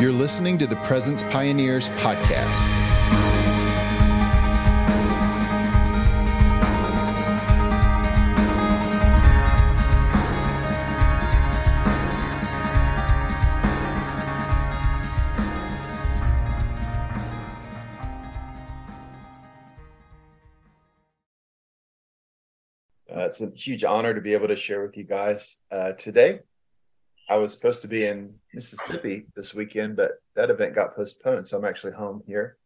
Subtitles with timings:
[0.00, 2.70] You're listening to the Presence Pioneers podcast.
[23.14, 26.40] Uh, it's a huge honor to be able to share with you guys uh, today.
[27.30, 31.46] I was supposed to be in Mississippi this weekend, but that event got postponed.
[31.46, 32.56] So I'm actually home here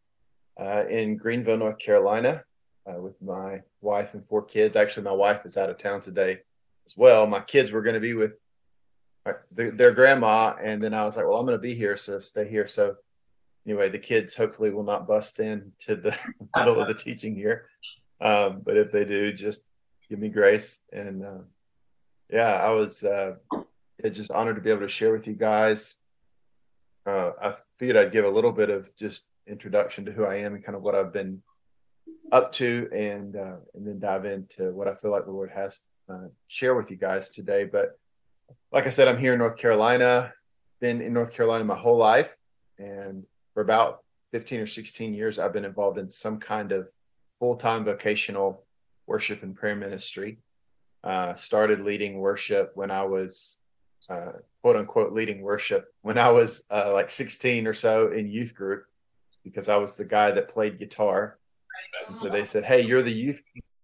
[0.59, 2.43] uh, in Greenville, North Carolina,
[2.89, 4.75] uh, with my wife and four kids.
[4.75, 6.39] Actually, my wife is out of town today
[6.87, 7.27] as well.
[7.27, 8.33] My kids were going to be with
[9.51, 12.19] their, their grandma, and then I was like, "Well, I'm going to be here, so
[12.19, 12.95] stay here." So
[13.67, 16.17] anyway, the kids hopefully will not bust in to the
[16.57, 17.67] middle of the teaching here,
[18.19, 19.61] um, but if they do, just
[20.09, 20.79] give me grace.
[20.91, 21.43] And uh,
[22.31, 23.35] yeah, I was uh,
[24.09, 25.97] just honored to be able to share with you guys.
[27.05, 30.55] Uh, I figured I'd give a little bit of just introduction to who I am
[30.55, 31.41] and kind of what I've been
[32.31, 35.79] up to, and uh, and then dive into what I feel like the Lord has
[36.09, 37.65] uh, share with you guys today.
[37.65, 37.99] But
[38.71, 40.33] like I said, I'm here in North Carolina.
[40.81, 42.35] Been in North Carolina my whole life,
[42.77, 46.89] and for about 15 or 16 years, I've been involved in some kind of
[47.39, 48.65] full time vocational
[49.07, 50.39] worship and prayer ministry.
[51.03, 53.57] Uh, started leading worship when I was
[54.09, 58.55] uh, quote unquote leading worship when I was uh, like 16 or so in youth
[58.55, 58.85] group
[59.43, 61.37] because I was the guy that played guitar.
[62.07, 63.41] And so they said, Hey, you're the youth,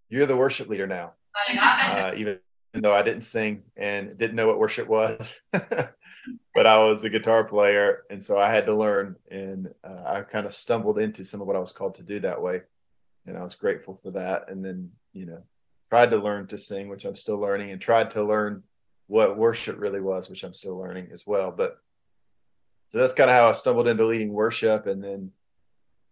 [0.10, 1.14] you're the worship leader now.
[1.62, 2.40] Uh, even
[2.74, 7.44] though I didn't sing and didn't know what worship was, but I was the guitar
[7.44, 8.04] player.
[8.10, 9.16] And so I had to learn.
[9.30, 12.20] And uh, I kind of stumbled into some of what I was called to do
[12.22, 12.62] that way.
[13.26, 14.50] And I was grateful for that.
[14.50, 15.44] And then, you know,
[15.90, 18.64] tried to learn to sing, which I'm still learning, and tried to learn
[19.12, 21.52] what worship really was, which I'm still learning as well.
[21.52, 21.78] But
[22.92, 24.88] so that's kind of how I stumbled into leading worship.
[24.88, 25.32] And then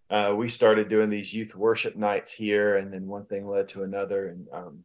[0.09, 2.75] uh, we started doing these youth worship nights here.
[2.75, 4.27] And then one thing led to another.
[4.27, 4.83] And um,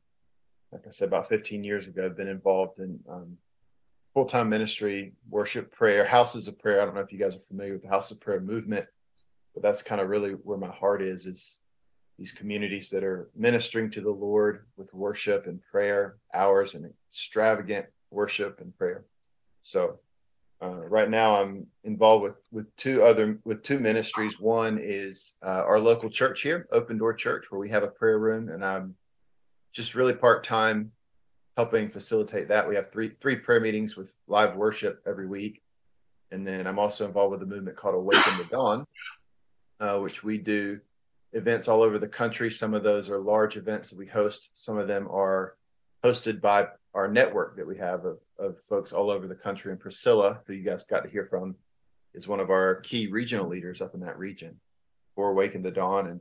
[0.71, 3.37] like I said, about 15 years ago, I've been involved in um,
[4.13, 6.81] full time ministry, worship, prayer, houses of prayer.
[6.81, 8.87] I don't know if you guys are familiar with the house of prayer movement,
[9.55, 11.59] but that's kind of really where my heart is, is
[12.17, 17.87] these communities that are ministering to the Lord with worship and prayer hours and extravagant
[18.15, 19.05] worship and prayer.
[19.63, 19.99] So
[20.63, 24.39] uh, right now I'm involved with with two other with two ministries.
[24.41, 28.19] One is uh, our local church here, Open Door Church, where we have a prayer
[28.19, 28.95] room, and I'm
[29.73, 30.93] just really part time
[31.57, 32.69] helping facilitate that.
[32.69, 35.61] We have three three prayer meetings with live worship every week,
[36.31, 38.87] and then I'm also involved with a movement called Awaken the Dawn,
[39.81, 40.81] uh, which we do
[41.33, 42.51] events all over the country.
[42.51, 44.51] Some of those are large events that we host.
[44.55, 45.57] Some of them are
[46.05, 49.73] hosted by our network that we have of, of folks all over the country.
[49.73, 51.57] And Priscilla, who you guys got to hear from,
[52.15, 54.61] is one of our key regional leaders up in that region
[55.15, 56.07] for Awaken the Dawn.
[56.07, 56.21] And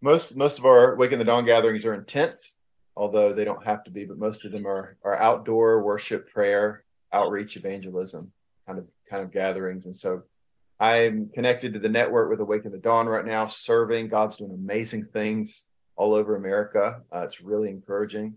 [0.00, 2.54] most most of our Awaken the Dawn gatherings are in tents,
[2.96, 6.84] although they don't have to be, but most of them are are outdoor worship, prayer,
[7.12, 8.32] outreach, evangelism
[8.66, 9.86] kind of kind of gatherings.
[9.86, 10.22] And so
[10.78, 14.08] I'm connected to the network with Awaken the Dawn right now, serving.
[14.08, 15.66] God's doing amazing things
[15.96, 17.00] all over America.
[17.12, 18.34] Uh, it's really encouraging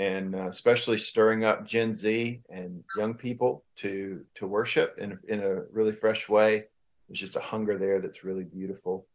[0.00, 5.40] and uh, especially stirring up Gen Z and young people to to worship in in
[5.40, 6.64] a really fresh way.
[7.06, 9.06] There's just a hunger there that's really beautiful.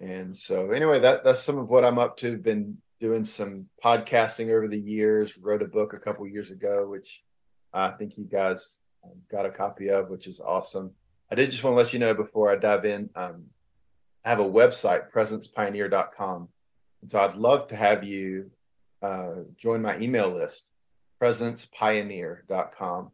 [0.00, 2.38] And so, anyway, that that's some of what I'm up to.
[2.38, 5.36] Been doing some podcasting over the years.
[5.38, 7.24] Wrote a book a couple years ago, which
[7.74, 10.92] I think you guys um, got a copy of, which is awesome.
[11.32, 13.10] I did just want to let you know before I dive in.
[13.16, 13.46] Um,
[14.24, 16.48] I have a website, presencepioneer.com.
[17.02, 18.52] And so I'd love to have you
[19.02, 20.68] uh, join my email list,
[21.20, 23.10] presencepioneer.com.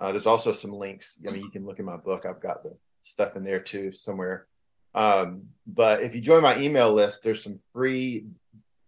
[0.00, 1.18] Uh, there's also some links.
[1.26, 2.26] I mean, you can look in my book.
[2.26, 4.46] I've got the stuff in there too somewhere.
[4.94, 8.26] Um, but if you join my email list, there's some free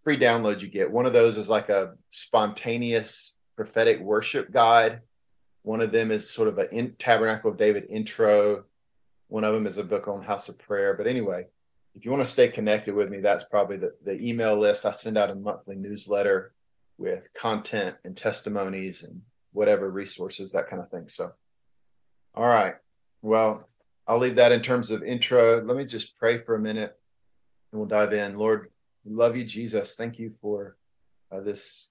[0.05, 0.91] free downloads you get.
[0.91, 5.01] One of those is like a spontaneous prophetic worship guide.
[5.63, 8.65] One of them is sort of a in, Tabernacle of David intro.
[9.27, 10.95] One of them is a book on House of Prayer.
[10.95, 11.47] But anyway,
[11.97, 14.85] if you want to stay connected with me, that's probably the, the email list.
[14.85, 16.53] I send out a monthly newsletter
[16.99, 19.23] with content and testimonies and
[19.53, 21.09] whatever resources, that kind of thing.
[21.09, 21.33] So,
[22.35, 22.75] all right.
[23.23, 23.67] Well,
[24.07, 25.63] I'll leave that in terms of intro.
[25.63, 26.99] Let me just pray for a minute
[27.73, 28.37] and we'll dive in.
[28.37, 28.71] Lord,
[29.07, 29.95] love you, Jesus.
[29.97, 30.77] Thank you for
[31.33, 31.89] uh, this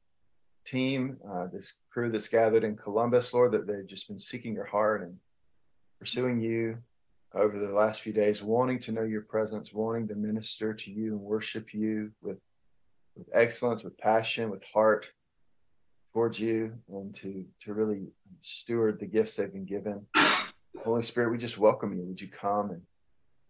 [0.68, 4.66] team, uh, this crew that's gathered in Columbus, Lord, that they've just been seeking your
[4.66, 5.18] heart and
[6.00, 6.78] pursuing you
[7.36, 11.14] over the last few days, wanting to know your presence, wanting to minister to you
[11.14, 12.38] and worship you with,
[13.16, 15.10] with excellence, with passion, with heart
[16.14, 18.08] towards you, and to, to really
[18.42, 20.06] steward the gifts they've been given.
[20.84, 22.04] Holy Spirit, we just welcome you.
[22.04, 22.82] Would you come and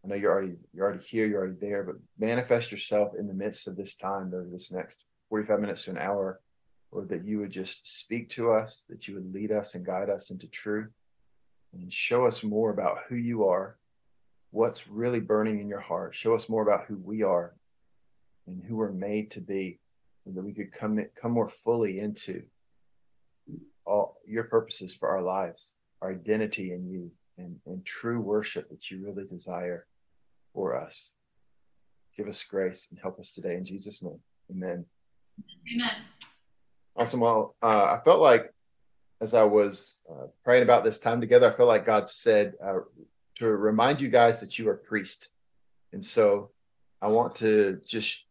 [0.04, 3.34] I know you're already you're already here, you're already there, but manifest yourself in the
[3.34, 6.42] midst of this time over this next 45 minutes to an hour,
[6.92, 10.12] or that you would just speak to us, that you would lead us and guide
[10.12, 10.92] us into truth
[11.76, 13.78] and show us more about who you are,
[14.52, 16.16] what's really burning in your heart.
[16.16, 17.54] Show us more about who we are
[18.48, 19.80] and who we're made to be,
[20.26, 22.44] and that we could come come more fully into
[23.86, 28.90] all your purposes for our lives, our identity in you, and, and true worship that
[28.90, 29.86] you really desire
[30.54, 31.12] for us.
[32.18, 34.20] Give us grace and help us today in Jesus' name.
[34.50, 34.86] Amen.
[35.74, 35.92] Amen.
[36.96, 37.20] Awesome.
[37.20, 38.54] Well, uh, I felt like
[39.22, 42.80] as I was uh, praying about this time together, I felt like God said uh,
[43.36, 45.30] to remind you guys that you are priest.
[45.94, 46.52] And so
[47.02, 48.24] I want to just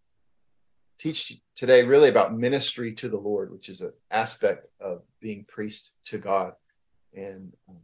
[0.99, 5.93] teach today really about ministry to the Lord, which is an aspect of being priest
[6.07, 6.53] to God.
[7.15, 7.77] And um,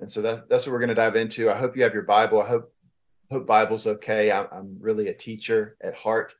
[0.00, 1.50] and so that's that's what we're going to dive into.
[1.50, 2.42] I hope you have your Bible.
[2.42, 2.72] I hope
[3.30, 4.32] hope Bible's okay.
[4.32, 6.34] I'm, I'm really a teacher at heart,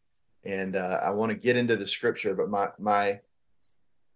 [0.44, 2.34] and uh, I want to get into the scripture.
[2.34, 3.20] But my my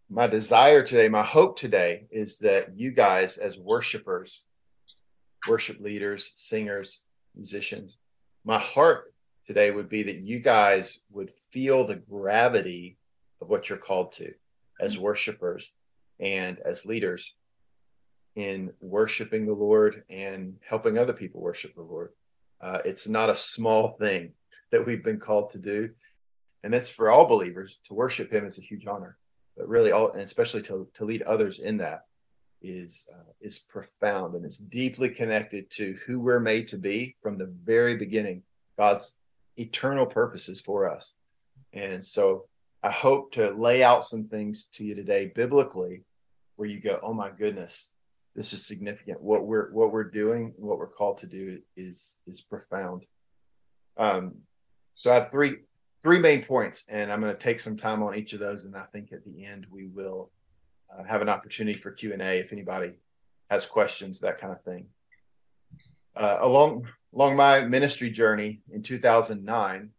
[0.09, 4.45] my desire today, my hope today, is that you guys, as worshipers,
[5.49, 7.03] worship leaders, singers,
[7.35, 7.99] musicians,
[8.45, 9.13] my heart
[9.47, 12.97] today would be that you guys would feel the gravity
[13.41, 14.33] of what you're called to
[14.81, 15.73] as worshipers
[16.21, 17.35] and as leaders
[18.37, 22.11] in worshiping the Lord and helping other people worship the Lord.
[22.61, 24.33] Uh, it's not a small thing
[24.71, 25.91] that we've been called to do.
[26.63, 29.17] And that's for all believers to worship Him is a huge honor.
[29.57, 32.03] But really, all and especially to, to lead others in that
[32.63, 37.39] is uh, is profound and it's deeply connected to who we're made to be from
[37.39, 38.43] the very beginning.
[38.79, 39.15] God's
[39.57, 41.15] eternal purposes for us.
[41.73, 42.47] And so
[42.83, 46.05] I hope to lay out some things to you today biblically
[46.57, 47.91] where you go, oh my goodness,
[48.35, 49.21] this is significant.
[49.21, 53.05] What we're what we're doing, what we're called to do is is profound.
[53.97, 54.37] Um,
[54.93, 55.57] so I have three
[56.07, 58.77] three main points, and I'm going to take some time on each of those, and
[58.77, 60.31] I think at the end we will
[60.89, 62.93] uh, have an opportunity for Q and A if anybody
[63.51, 64.87] has questions, that kind of thing.
[66.15, 69.91] Uh, along along my ministry journey in 2009,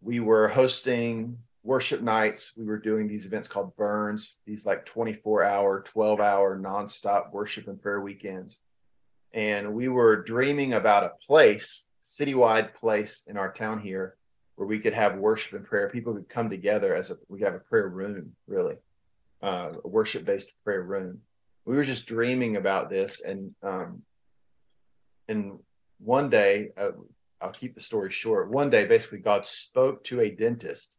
[0.00, 2.50] we were hosting worship nights.
[2.56, 7.68] We were doing these events called Burns, these like 24 hour, 12 hour nonstop worship
[7.68, 8.58] and prayer weekends.
[9.32, 14.16] And we were dreaming about a place, citywide place in our town here
[14.62, 15.90] where we could have worship and prayer.
[15.90, 18.76] People could come together as a, we could have a prayer room, really,
[19.42, 21.18] uh, a worship based prayer room.
[21.64, 23.20] We were just dreaming about this.
[23.20, 24.02] And, um,
[25.26, 25.58] and
[25.98, 26.92] one day, uh,
[27.40, 28.52] I'll keep the story short.
[28.52, 30.94] One day, basically, God spoke to a dentist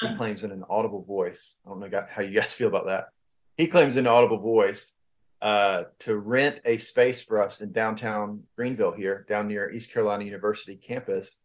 [0.00, 1.56] he claims in an audible voice.
[1.66, 3.08] I don't know how you guys feel about that.
[3.56, 4.94] He claims in an audible voice
[5.42, 10.24] uh, to rent a space for us in downtown Greenville here, down near East Carolina
[10.24, 11.38] University campus.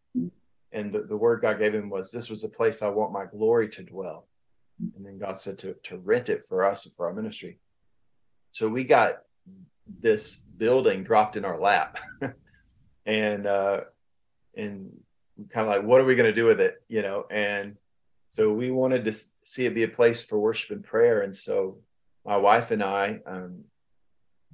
[0.76, 3.26] And the, the word God gave him was, This was a place I want my
[3.26, 4.28] glory to dwell.
[4.96, 7.60] And then God said to, to rent it for us for our ministry.
[8.52, 9.22] So we got
[10.02, 11.98] this building dropped in our lap.
[13.06, 13.82] and, uh,
[14.58, 14.92] and
[15.50, 16.84] kind of like, what are we going to do with it?
[16.90, 17.78] You know, and
[18.30, 19.14] so we wanted to
[19.46, 21.22] see it be a place for worship and prayer.
[21.22, 21.78] And so
[22.26, 23.64] my wife and I, um,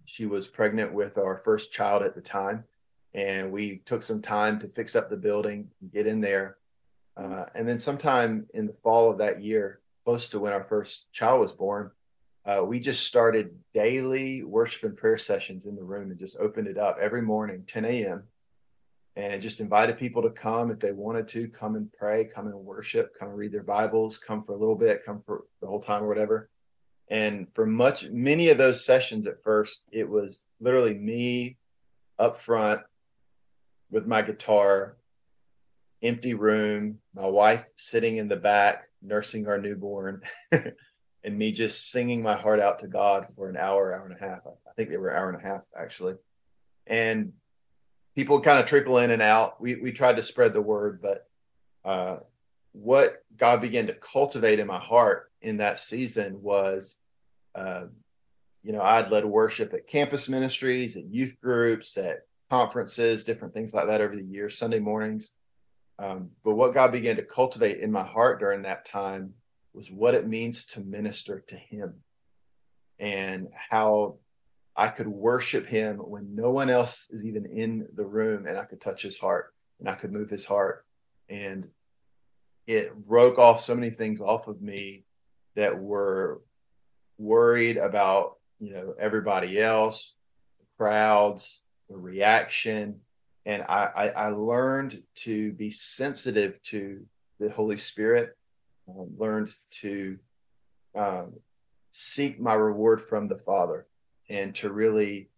[0.06, 2.66] she was pregnant with our first child at the time,
[3.14, 6.58] and we took some time to fix up the building, get in there.
[7.18, 11.12] Uh, and then sometime in the fall of that year, close to when our first
[11.12, 11.92] child was born,
[12.46, 16.68] uh, we just started daily worship and prayer sessions in the room and just opened
[16.68, 18.24] it up every morning, 10 a.m
[19.16, 22.56] and just invited people to come if they wanted to come and pray, come and
[22.56, 25.82] worship, come and read their Bibles, come for a little bit, come for the whole
[25.82, 26.50] time or whatever.
[27.10, 31.58] And for much, many of those sessions at first, it was literally me
[32.20, 32.82] up front
[33.92, 34.98] with my guitar,
[36.02, 40.22] empty room, my wife sitting in the back nursing our newborn,
[40.52, 44.20] and me just singing my heart out to God for an hour, hour and a
[44.20, 44.40] half.
[44.46, 46.16] I think they were an hour and a half actually.
[46.88, 47.34] And
[48.16, 49.62] people kind of trickle in and out.
[49.62, 51.28] We we tried to spread the word, but
[51.84, 52.18] uh,
[52.74, 56.98] what God began to cultivate in my heart in that season was,
[57.56, 57.86] uh,
[58.64, 63.74] you know, I'd led worship at campus ministries, at youth groups, at conferences, different things
[63.74, 65.32] like that over the years, Sunday mornings.
[65.98, 69.34] Um, but what God began to cultivate in my heart during that time
[69.74, 71.94] was what it means to minister to Him
[73.00, 74.18] and how
[74.76, 78.64] I could worship him when no one else is even in the room and I
[78.64, 80.86] could touch his heart and I could move his heart.
[81.28, 81.68] And
[82.68, 85.04] it broke off so many things off of me
[85.56, 86.42] that were
[87.18, 90.14] worried about, you know, everybody else,
[90.78, 93.00] crowds, the reaction,
[93.46, 97.06] and I, I, I learned to be sensitive to
[97.40, 98.38] the Holy Spirit.
[98.90, 100.18] Um, learned to
[100.96, 101.34] um,
[101.92, 103.86] seek my reward from the Father,
[104.30, 105.30] and to really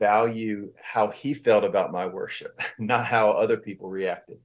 [0.00, 4.38] value how He felt about my worship, not how other people reacted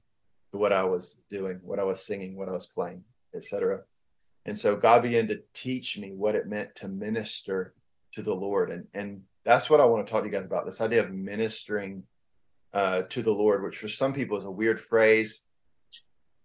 [0.52, 3.02] to what I was doing, what I was singing, what I was playing,
[3.34, 3.80] etc.
[4.44, 7.74] And so God began to teach me what it meant to minister
[8.12, 10.66] to the Lord, and and that's what I want to talk to you guys about.
[10.66, 12.02] This idea of ministering
[12.74, 15.40] uh, to the Lord, which for some people is a weird phrase.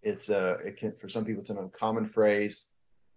[0.02, 2.68] It's a it can for some people it's an uncommon phrase.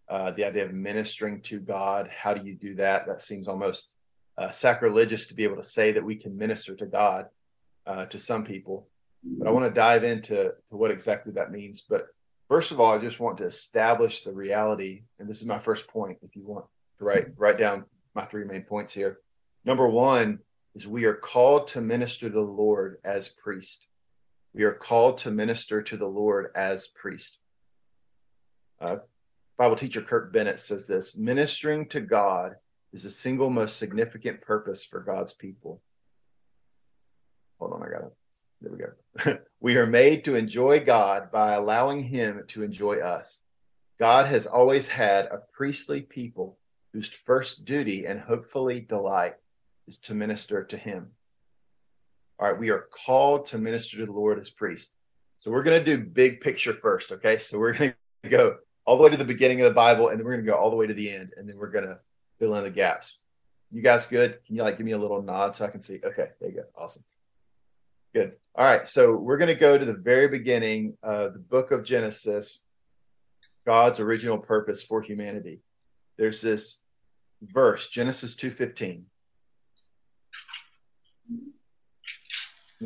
[0.09, 2.09] Uh, the idea of ministering to God.
[2.09, 3.07] How do you do that?
[3.07, 3.95] That seems almost
[4.37, 7.27] uh, sacrilegious to be able to say that we can minister to God
[7.85, 8.89] uh, to some people.
[9.23, 11.85] But I want to dive into to what exactly that means.
[11.89, 12.07] But
[12.49, 15.87] first of all, I just want to establish the reality, and this is my first
[15.87, 16.17] point.
[16.23, 16.65] If you want
[16.99, 19.19] to write write down my three main points here.
[19.67, 20.39] Number one
[20.75, 23.87] is we are called to minister to the Lord as priest.
[24.53, 27.39] We are called to minister to the Lord as priest.
[28.79, 28.99] Uh,
[29.57, 32.55] Bible teacher Kirk Bennett says this ministering to God
[32.93, 35.81] is the single most significant purpose for God's people.
[37.59, 38.13] Hold on, I got it.
[38.61, 38.77] There we
[39.33, 39.39] go.
[39.59, 43.41] we are made to enjoy God by allowing Him to enjoy us.
[43.99, 46.57] God has always had a priestly people
[46.93, 49.35] whose first duty and hopefully delight
[49.87, 51.11] is to minister to him.
[52.39, 54.93] All right, we are called to minister to the Lord as priests.
[55.39, 57.37] So we're going to do big picture first, okay?
[57.39, 60.19] So we're going to go all the way to the beginning of the Bible and
[60.19, 61.85] then we're going to go all the way to the end and then we're going
[61.85, 61.97] to
[62.39, 63.17] fill in the gaps.
[63.71, 64.39] You guys good?
[64.45, 65.99] Can you like give me a little nod so I can see?
[66.03, 66.63] Okay, there you go.
[66.77, 67.03] Awesome.
[68.13, 68.35] Good.
[68.55, 71.83] All right, so we're going to go to the very beginning, uh, the book of
[71.83, 72.61] Genesis,
[73.65, 75.61] God's original purpose for humanity.
[76.17, 76.81] There's this
[77.41, 79.03] verse, Genesis 2:15.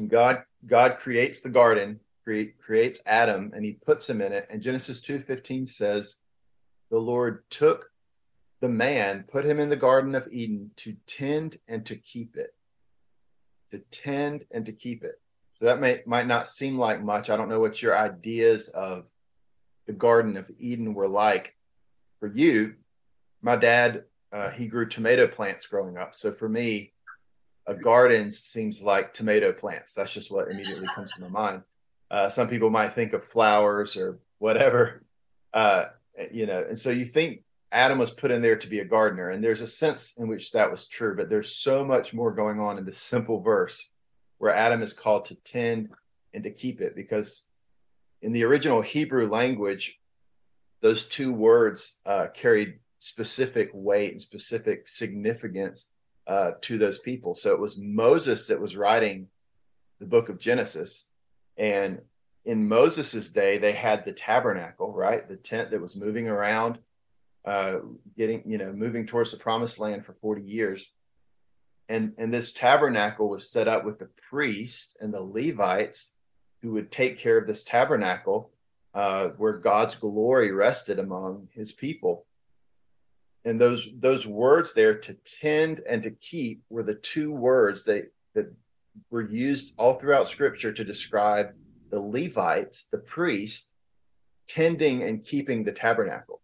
[0.08, 4.48] God God creates the garden, create, creates Adam, and he puts him in it.
[4.50, 6.18] And Genesis 2:15 says,
[6.92, 7.90] the Lord took
[8.60, 12.54] the man, put him in the Garden of Eden to tend and to keep it.
[13.72, 15.20] To tend and to keep it.
[15.56, 17.30] So that may might not seem like much.
[17.30, 19.06] I don't know what your ideas of
[19.88, 21.56] the Garden of Eden were like
[22.20, 22.76] for you.
[23.42, 26.14] My dad, uh, he grew tomato plants growing up.
[26.14, 26.94] So for me,
[27.72, 29.94] a garden seems like tomato plants.
[29.94, 31.64] That's just what immediately comes to my mind.
[32.10, 35.04] Uh, some people might think of flowers or whatever,
[35.54, 35.86] uh,
[36.32, 36.66] you know.
[36.68, 39.62] And so you think Adam was put in there to be a gardener, and there's
[39.62, 41.16] a sense in which that was true.
[41.16, 43.88] But there's so much more going on in this simple verse
[44.38, 45.90] where Adam is called to tend
[46.34, 47.44] and to keep it, because
[48.22, 49.98] in the original Hebrew language,
[50.82, 55.88] those two words uh, carried specific weight and specific significance
[56.32, 57.36] uh, to those people.
[57.36, 59.28] So it was Moses that was writing
[60.00, 61.06] the book of Genesis.
[61.58, 62.00] And
[62.46, 65.28] in Moses's day, they had the tabernacle, right?
[65.28, 66.80] The tent that was moving around,
[67.44, 67.80] uh,
[68.16, 70.94] getting, you know, moving towards the promised land for 40 years.
[71.90, 76.14] And, and this tabernacle was set up with the priest and the Levites
[76.62, 78.52] who would take care of this tabernacle
[78.94, 82.26] uh, where God's glory rested among his people
[83.46, 88.12] and those those words there to tend and to keep were the two words that
[88.36, 88.54] that
[89.10, 91.54] were used all throughout scripture to describe
[91.90, 93.68] the levites the priests
[94.48, 96.42] tending and keeping the tabernacle.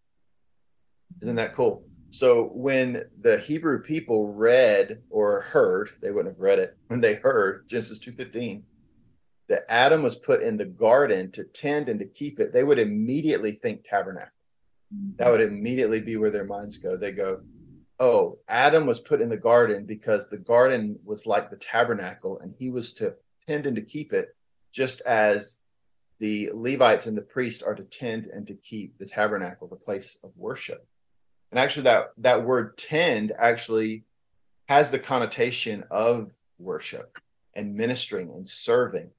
[1.21, 1.83] Isn't that cool?
[2.11, 7.15] So when the hebrew people read or heard they wouldn't have read it when they
[7.15, 8.61] heard genesis 2.15
[9.49, 12.79] that adam was put in the garden to tend and to keep it they would
[12.79, 14.31] immediately think tabernacle
[15.17, 16.95] that would immediately be where their minds go.
[16.95, 17.41] They go,
[17.99, 22.53] oh, Adam was put in the garden because the garden was like the tabernacle and
[22.57, 23.13] he was to
[23.47, 24.35] tend and to keep it,
[24.71, 25.57] just as
[26.19, 30.17] the Levites and the priest are to tend and to keep the tabernacle, the place
[30.23, 30.87] of worship.
[31.51, 34.03] And actually, that, that word tend actually
[34.67, 37.17] has the connotation of worship
[37.53, 39.09] and ministering and serving.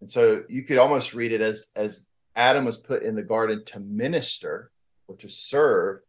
[0.00, 3.64] And so you could almost read it as, as Adam was put in the garden
[3.66, 4.71] to minister
[5.12, 6.00] or to serve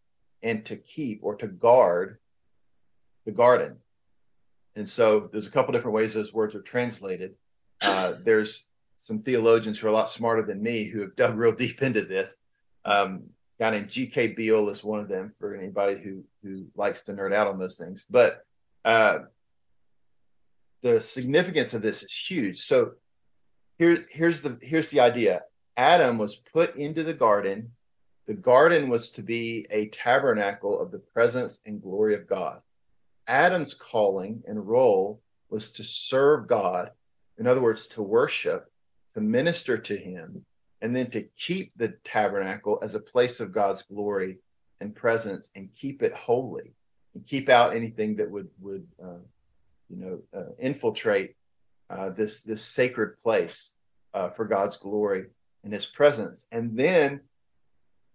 [0.42, 2.18] and to keep or to guard
[3.26, 3.78] the garden.
[4.76, 7.36] And so there's a couple different ways those words are translated.
[7.82, 8.66] Uh, there's
[8.98, 12.04] some theologians who are a lot smarter than me who have dug real deep into
[12.04, 12.38] this.
[12.86, 13.24] Um,
[13.60, 14.30] guy named G.K.
[14.30, 17.78] Beale is one of them for anybody who who likes to nerd out on those
[17.78, 18.06] things.
[18.10, 18.44] But
[18.84, 19.20] uh,
[20.82, 22.60] the significance of this is huge.
[22.62, 22.94] So
[23.78, 25.44] here, here's the here's the idea.
[25.78, 27.72] Adam was put into the garden
[28.28, 32.62] the garden was to be a tabernacle of the presence and glory of God.
[33.28, 36.92] Adam's calling and role was to serve God,
[37.38, 38.72] in other words, to worship,
[39.14, 40.46] to minister to Him,
[40.82, 44.38] and then to keep the tabernacle as a place of God's glory
[44.82, 46.74] and presence and keep it holy
[47.14, 49.24] and keep out anything that would would uh,
[49.90, 51.36] you know uh, infiltrate
[51.90, 53.74] uh, this this sacred place
[54.14, 55.26] uh, for God's glory
[55.64, 56.46] and His presence.
[56.52, 57.22] And then,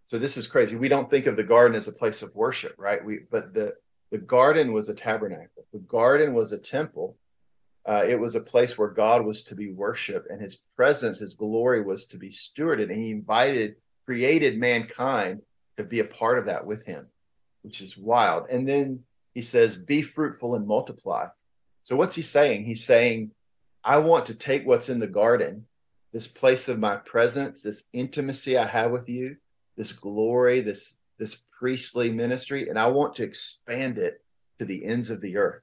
[0.08, 0.74] so this is crazy.
[0.74, 3.04] We don't think of the garden as a place of worship, right?
[3.04, 3.76] We but the
[4.10, 5.66] the garden was a tabernacle.
[5.72, 7.16] The garden was a temple
[7.88, 11.32] uh, it was a place where God was to be worshiped and his presence, his
[11.32, 12.90] glory was to be stewarded.
[12.90, 15.40] And he invited, created mankind
[15.78, 17.06] to be a part of that with him,
[17.62, 18.46] which is wild.
[18.50, 21.28] And then he says, Be fruitful and multiply.
[21.84, 22.64] So, what's he saying?
[22.64, 23.30] He's saying,
[23.82, 25.64] I want to take what's in the garden,
[26.12, 29.36] this place of my presence, this intimacy I have with you,
[29.78, 34.20] this glory, this, this priestly ministry, and I want to expand it
[34.58, 35.62] to the ends of the earth.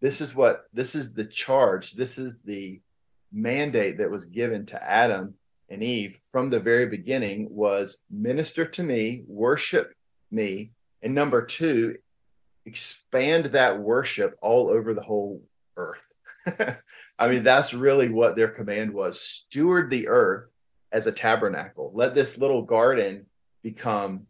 [0.00, 1.92] This is what this is the charge.
[1.92, 2.80] This is the
[3.32, 5.34] mandate that was given to adam
[5.68, 9.94] and eve from the very beginning was minister to me worship
[10.30, 10.70] me.
[11.02, 11.96] And number two
[12.66, 15.42] expand that worship all over the whole
[15.76, 15.98] earth.
[17.18, 19.20] I mean that's really what their command was.
[19.20, 20.50] Steward the earth
[20.92, 21.90] as a tabernacle.
[21.94, 23.26] Let this little garden
[23.66, 24.24] become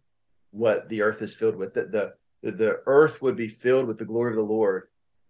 [0.50, 3.98] what the earth is filled with that the, the, the earth would be filled with
[3.98, 4.84] the glory of the lord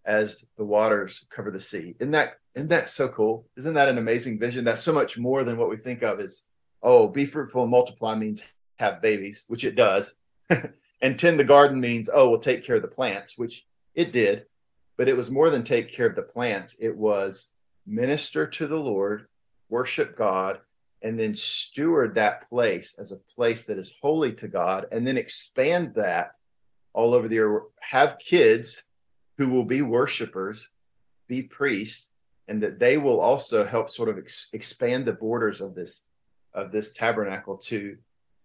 [0.05, 1.97] as the waters cover the sea.
[1.99, 3.49] Isn't that isn't that so cool?
[3.57, 4.65] Isn't that an amazing vision?
[4.65, 6.43] That's so much more than what we think of as
[6.85, 8.45] oh, be fruitful and multiply means
[8.79, 10.15] have babies, which it does.
[11.03, 14.47] and tend the garden means oh, we'll take care of the plants, which it did.
[14.97, 16.77] But it was more than take care of the plants.
[16.79, 17.49] It was
[17.85, 19.27] minister to the Lord,
[19.69, 20.61] worship God,
[21.03, 25.17] and then steward that place as a place that is holy to God, and then
[25.17, 26.33] expand that
[26.93, 27.65] all over the earth.
[27.81, 28.85] Have kids
[29.39, 30.69] who will be worshipers,
[31.29, 32.09] be priests,
[32.49, 36.05] and that they will also help sort of ex- expand the borders of this
[36.55, 37.97] of this tabernacle to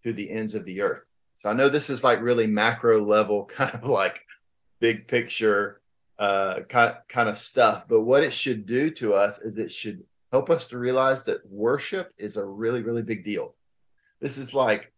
[0.04, 1.04] to the ends of the earth.
[1.42, 4.20] So I know this is like really macro level, kind of like
[4.80, 5.82] big picture
[6.20, 7.86] uh, kind kind of stuff.
[7.88, 11.46] But what it should do to us is it should help us to realize that
[11.50, 13.56] worship is a really really big deal.
[14.20, 14.92] This is like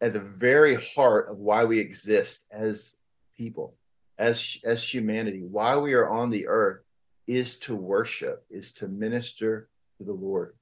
[0.00, 2.96] at the very heart of why we exist as
[3.36, 3.74] people
[4.18, 5.42] as as humanity.
[5.42, 6.82] Why we are on the earth
[7.26, 9.68] is to worship is to minister
[9.98, 10.54] to the lord.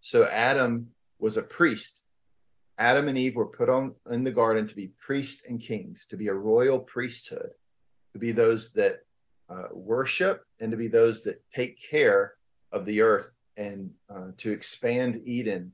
[0.00, 2.04] So adam was a priest.
[2.76, 6.16] Adam and eve were put on in the garden to be priests and kings to
[6.16, 7.50] be a royal priesthood
[8.12, 9.00] to be those that
[9.48, 12.34] uh, worship and to be those that take care
[12.74, 15.72] of the earth and uh, to expand eden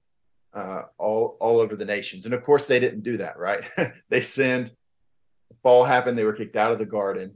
[0.54, 3.64] uh, all all over the nations and of course they didn't do that right
[4.08, 4.70] they sinned
[5.62, 7.34] fall happened, they were kicked out of the garden.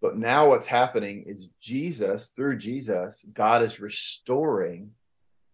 [0.00, 4.92] But now what's happening is Jesus, through Jesus, God is restoring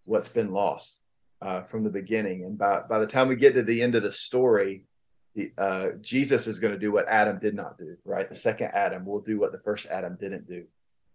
[0.05, 0.99] what's been lost
[1.41, 2.45] uh, from the beginning.
[2.45, 4.85] And by, by the time we get to the end of the story,
[5.57, 8.29] uh, Jesus is going to do what Adam did not do, right?
[8.29, 10.65] The second Adam will do what the first Adam didn't do.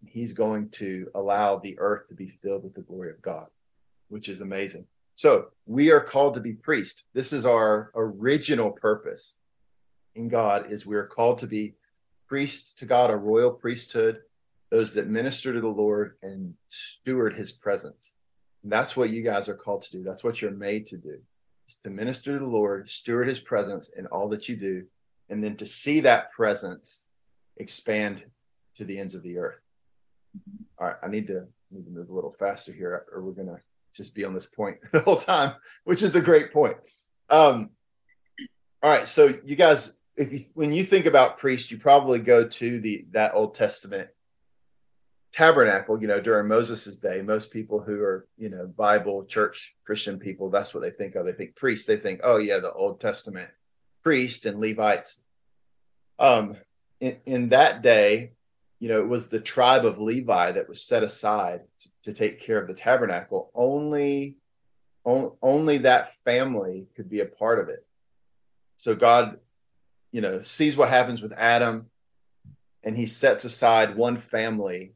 [0.06, 3.48] He's going to allow the earth to be filled with the glory of God,
[4.08, 4.86] which is amazing.
[5.16, 7.04] So we are called to be priests.
[7.14, 9.36] This is our original purpose
[10.16, 11.76] in God is we're called to be
[12.28, 14.22] priests to God, a royal priesthood,
[14.70, 18.14] those that minister to the Lord and steward his presence.
[18.64, 20.04] And that's what you guys are called to do.
[20.04, 21.18] That's what you're made to do.
[21.68, 24.86] Is to minister to the Lord, steward his presence in all that you do,
[25.30, 27.06] and then to see that presence
[27.58, 28.24] expand
[28.76, 29.60] to the ends of the earth.
[30.80, 33.60] All right, I need to need to move a little faster here, or we're gonna
[33.94, 36.76] just be on this point the whole time, which is a great point.
[37.30, 37.70] Um,
[38.82, 42.46] all right, so you guys if you, when you think about priest, you probably go
[42.46, 44.10] to the that Old Testament
[45.32, 46.00] tabernacle.
[46.00, 50.50] You know, during Moses's day, most people who are you know Bible church Christian people,
[50.50, 51.26] that's what they think of.
[51.26, 51.88] They think priest.
[51.88, 53.50] They think, oh yeah, the Old Testament
[54.04, 55.22] priest and Levites.
[56.20, 56.58] Um,
[57.00, 58.34] in, in that day,
[58.80, 62.39] you know, it was the tribe of Levi that was set aside to, to take
[62.39, 63.52] care of the tabernacle.
[63.54, 64.38] Only,
[65.04, 67.86] on, only that family could be a part of it.
[68.78, 69.38] So God
[70.12, 71.88] you know, sees what happens with Adam,
[72.84, 74.94] and he sets aside one family,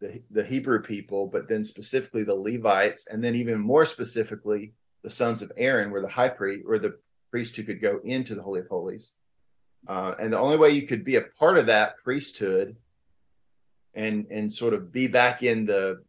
[0.00, 5.10] the, the Hebrew people, but then specifically the Levites, and then even more specifically, the
[5.10, 6.98] sons of Aaron were the high priest or the
[7.30, 9.12] priest who could go into the Holy of Holies.
[9.86, 12.76] Uh, and the only way you could be a part of that priesthood
[13.96, 16.04] and and sort of be back in the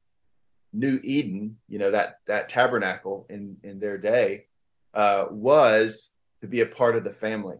[0.73, 4.45] new Eden, you know, that that tabernacle in in their day,
[4.93, 7.57] uh, was to be a part of the family.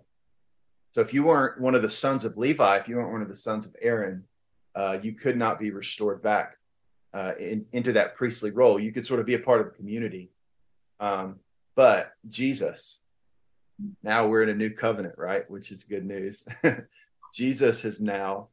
[0.94, 3.30] So if you weren't one of the sons of Levi, if you weren't one of
[3.30, 4.24] the sons of Aaron,
[4.76, 6.58] uh, you could not be restored back
[7.13, 8.80] uh, in, into that priestly role.
[8.80, 10.32] You could sort of be a part of the community.
[11.00, 11.40] Um,
[11.76, 13.02] but Jesus,
[14.04, 15.50] now we're in a new covenant, right?
[15.50, 16.44] Which is good news.
[17.34, 18.50] Jesus has now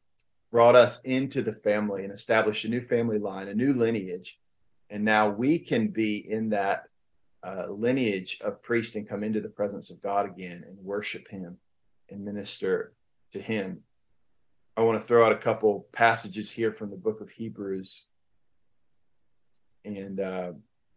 [0.55, 4.39] brought us into the family and established a new family line, a new lineage.
[4.89, 6.83] And now we can be in that
[7.45, 11.57] uh, lineage of priests and come into the presence of God again and worship Him
[12.09, 12.93] and minister
[13.33, 13.81] to Him.
[14.77, 18.05] I want to throw out a couple passages here from the book of Hebrews.
[19.83, 20.53] And uh,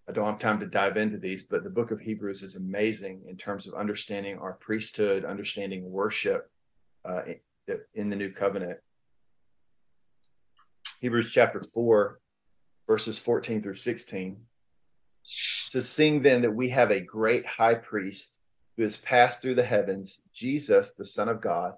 [0.09, 3.23] I don't have time to dive into these, but the book of Hebrews is amazing
[3.29, 6.49] in terms of understanding our priesthood, understanding worship
[7.05, 7.23] uh,
[7.97, 8.79] in the new covenant.
[11.01, 12.19] Hebrews chapter 4,
[12.87, 14.37] verses 14 through 16
[15.71, 18.39] to sing then that we have a great high priest
[18.77, 21.75] who has passed through the heavens, Jesus, the Son of God.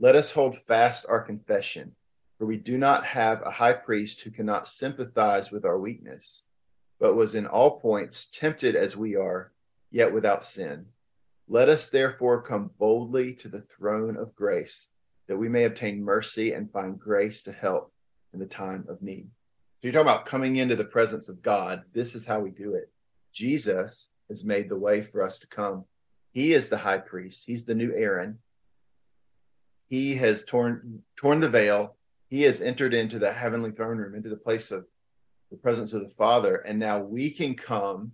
[0.00, 1.92] Let us hold fast our confession,
[2.38, 6.44] for we do not have a high priest who cannot sympathize with our weakness
[6.98, 9.52] but was in all points tempted as we are,
[9.90, 10.86] yet without sin.
[11.48, 14.88] Let us therefore come boldly to the throne of grace,
[15.28, 17.92] that we may obtain mercy and find grace to help
[18.32, 19.28] in the time of need.
[19.80, 21.82] So you're talking about coming into the presence of God.
[21.92, 22.90] This is how we do it.
[23.32, 25.84] Jesus has made the way for us to come.
[26.32, 27.44] He is the high priest.
[27.46, 28.38] He's the new Aaron.
[29.88, 31.96] He has torn torn the veil.
[32.28, 34.86] He has entered into the heavenly throne room, into the place of
[35.50, 36.56] the presence of the Father.
[36.56, 38.12] And now we can come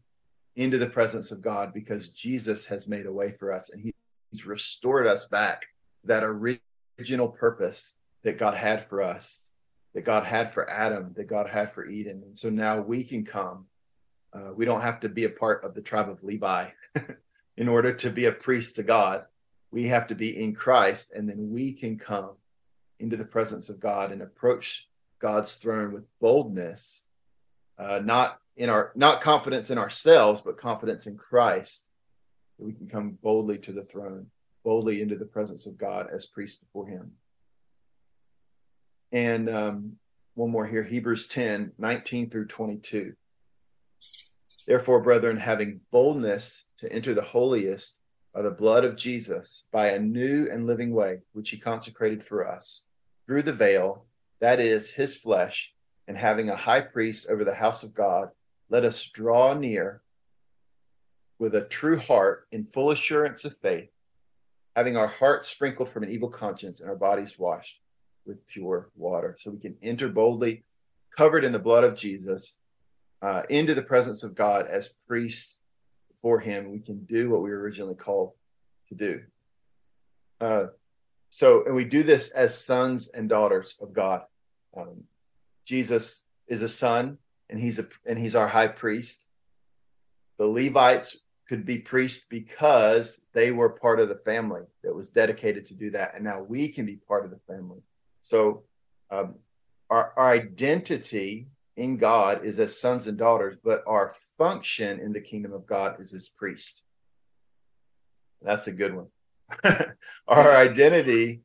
[0.57, 3.93] into the presence of God because Jesus has made a way for us and he,
[4.31, 5.67] he's restored us back
[6.05, 9.43] that original purpose that God had for us,
[9.95, 12.23] that God had for Adam, that God had for Eden.
[12.25, 13.67] And so now we can come.
[14.33, 16.69] Uh, we don't have to be a part of the tribe of Levi
[17.57, 19.25] in order to be a priest to God.
[19.71, 22.31] We have to be in Christ, and then we can come
[22.99, 24.89] into the presence of God and approach
[25.21, 27.05] God's throne with boldness
[27.79, 31.87] uh, not in our not confidence in ourselves, but confidence in Christ,
[32.59, 34.27] we can come boldly to the throne,
[34.63, 37.13] boldly into the presence of God as priests before Him.
[39.13, 39.97] And um,
[40.35, 43.15] one more here Hebrews 10 19 through 22.
[44.67, 47.97] Therefore, brethren, having boldness to enter the holiest
[48.35, 52.49] by the blood of Jesus, by a new and living way, which he consecrated for
[52.49, 52.85] us,
[53.27, 54.07] through the veil,
[54.41, 55.73] that is, his flesh
[56.09, 58.31] and having a high priest over the house of God,
[58.69, 60.03] let us draw near
[61.39, 63.91] with a true heart in full assurance of faith,
[64.75, 67.79] having our hearts sprinkled from an evil conscience and our bodies washed
[68.27, 69.37] with pure water.
[69.41, 70.65] So we can enter boldly,
[71.17, 72.59] covered in the blood of Jesus,
[73.23, 75.61] uh, into the presence of God as priests
[76.21, 76.71] for Him.
[76.71, 78.33] We can do what we were originally called
[78.89, 79.21] to do.
[80.41, 80.67] Uh,
[81.31, 84.23] so, and we do this as sons and daughters of God.
[84.77, 85.05] Um,
[85.65, 87.19] Jesus is a son
[87.51, 89.27] and he's a and he's our high priest.
[90.39, 91.17] The Levites
[91.49, 95.91] could be priests because they were part of the family that was dedicated to do
[95.91, 97.81] that, and now we can be part of the family.
[98.25, 98.65] So,
[99.11, 99.35] um,
[99.91, 105.21] our, our identity in God is as sons and daughters, but our function in the
[105.21, 106.83] kingdom of God is as priest.
[108.43, 109.07] That's a good one.
[110.29, 111.43] our identity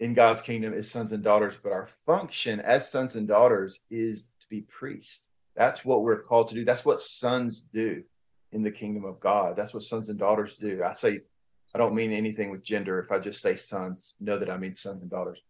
[0.00, 4.32] in God's kingdom is sons and daughters, but our function as sons and daughters is
[4.40, 5.28] to be priests.
[5.54, 6.64] That's what we're called to do.
[6.64, 8.02] That's what sons do
[8.52, 9.54] in the kingdom of God.
[9.54, 10.82] That's what sons and daughters do.
[10.82, 11.20] I say,
[11.74, 12.98] I don't mean anything with gender.
[13.00, 15.40] If I just say sons, know that I mean sons and daughters.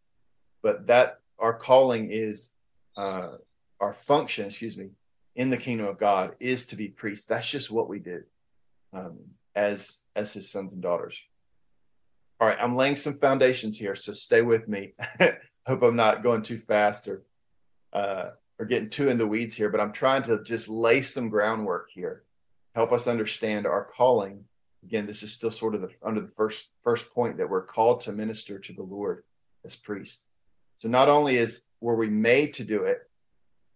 [0.62, 2.50] But that our calling is,
[2.96, 3.36] uh,
[3.80, 4.90] our function, excuse me,
[5.34, 7.26] in the kingdom of God is to be priests.
[7.26, 8.22] That's just what we do
[8.92, 9.18] um,
[9.54, 11.20] as as His sons and daughters.
[12.40, 14.94] All right, I'm laying some foundations here, so stay with me.
[15.66, 17.22] Hope I'm not going too fast or
[17.92, 21.28] uh, or getting too in the weeds here, but I'm trying to just lay some
[21.28, 22.24] groundwork here,
[22.74, 24.44] help us understand our calling.
[24.84, 28.00] Again, this is still sort of the, under the first first point that we're called
[28.02, 29.24] to minister to the Lord
[29.64, 30.26] as priests.
[30.82, 33.08] So not only is were we made to do it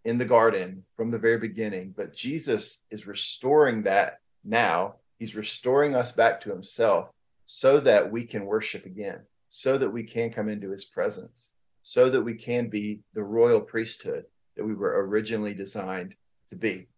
[0.04, 4.96] in the garden from the very beginning, but Jesus is restoring that now.
[5.20, 7.10] He's restoring us back to Himself
[7.46, 11.52] so that we can worship again, so that we can come into his presence,
[11.84, 14.24] so that we can be the royal priesthood
[14.56, 16.16] that we were originally designed
[16.48, 16.88] to be.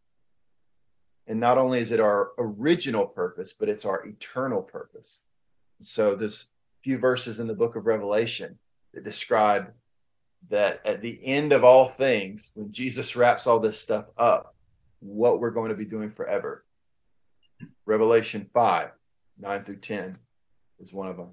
[1.26, 5.20] And not only is it our original purpose, but it's our eternal purpose.
[5.82, 6.46] So there's
[6.80, 8.58] a few verses in the book of Revelation
[8.94, 9.70] that describe
[10.50, 14.54] that at the end of all things, when Jesus wraps all this stuff up,
[15.00, 16.64] what we're going to be doing forever.
[17.86, 18.90] Revelation 5,
[19.38, 20.18] 9 through 10
[20.80, 21.28] is one of them.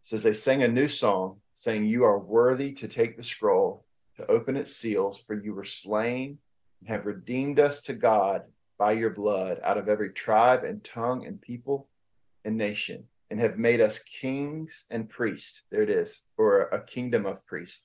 [0.00, 3.84] It says they sang a new song, saying, You are worthy to take the scroll,
[4.16, 6.38] to open its seals, for you were slain
[6.80, 8.42] and have redeemed us to God
[8.78, 11.88] by your blood out of every tribe and tongue and people
[12.44, 15.62] and nation, and have made us kings and priests.
[15.70, 17.82] There it is, or a kingdom of priests.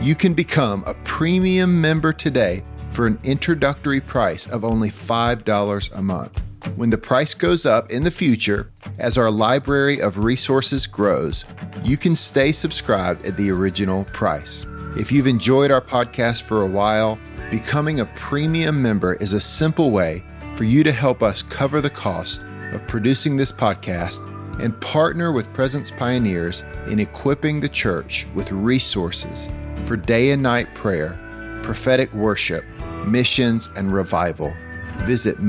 [0.00, 6.02] You can become a premium member today for an introductory price of only $5 a
[6.02, 6.42] month.
[6.74, 11.44] When the price goes up in the future, as our library of resources grows,
[11.82, 14.66] you can stay subscribed at the original price.
[14.96, 17.18] If you've enjoyed our podcast for a while,
[17.50, 20.22] becoming a premium member is a simple way
[20.54, 24.20] for you to help us cover the cost of producing this podcast
[24.60, 29.48] and partner with Presence Pioneers in equipping the church with resources
[29.84, 31.18] for day and night prayer,
[31.62, 32.64] prophetic worship,
[33.06, 34.52] missions, and revival.
[34.98, 35.40] Visit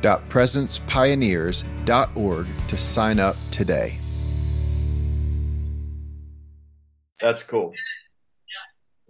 [0.00, 3.98] media.presencepioneers.org to sign up today.
[7.20, 7.72] That's cool.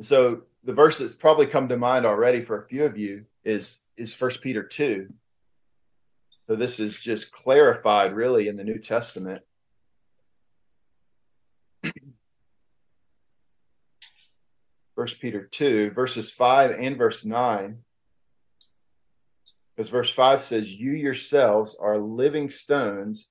[0.01, 3.79] So the verse that's probably come to mind already for a few of you is
[3.97, 5.13] is First Peter two.
[6.49, 9.43] So this is just clarified really in the New Testament.
[14.97, 17.79] First Peter 2, verses 5 and verse 9.
[19.81, 23.29] Because verse 5 says, You yourselves are living stones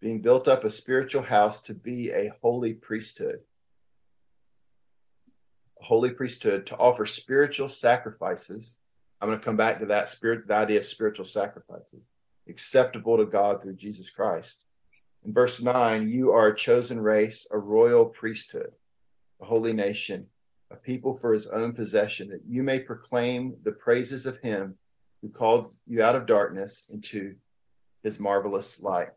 [0.00, 3.40] being built up a spiritual house to be a holy priesthood.
[5.80, 8.78] A holy priesthood to offer spiritual sacrifices.
[9.20, 12.04] I'm going to come back to that spirit, the idea of spiritual sacrifices,
[12.48, 14.60] acceptable to God through Jesus Christ.
[15.24, 18.70] In verse 9, you are a chosen race, a royal priesthood,
[19.42, 20.28] a holy nation
[20.70, 24.76] a people for his own possession, that you may proclaim the praises of him
[25.22, 27.34] who called you out of darkness into
[28.02, 29.08] his marvelous light.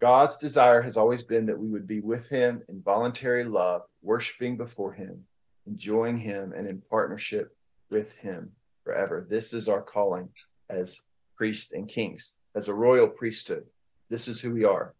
[0.00, 4.56] God's desire has always been that we would be with him in voluntary love, worshiping
[4.56, 5.24] before him,
[5.66, 7.56] enjoying him, and in partnership
[7.90, 8.52] with him
[8.84, 9.26] forever.
[9.28, 10.28] This is our calling
[10.70, 11.00] as
[11.36, 13.64] priests and kings, as a royal priesthood.
[14.08, 14.94] This is who we are.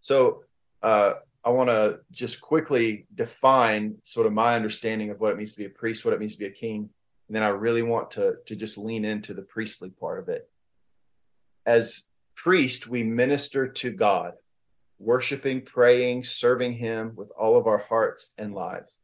[0.00, 0.44] So,
[0.82, 1.14] uh,
[1.44, 5.58] I want to just quickly define sort of my understanding of what it means to
[5.58, 6.88] be a priest, what it means to be a king,
[7.32, 10.50] and then I really want to to just lean into the priestly part of it.
[11.64, 12.02] As
[12.36, 14.34] priest, we minister to God,
[14.98, 18.98] worshiping, praying, serving Him with all of our hearts and lives.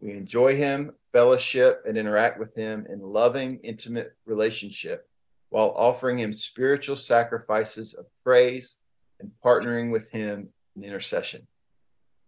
[0.00, 5.08] We enjoy Him, fellowship, and interact with Him in loving, intimate relationship
[5.48, 8.78] while offering Him spiritual sacrifices of praise
[9.18, 11.44] and partnering with Him in intercession.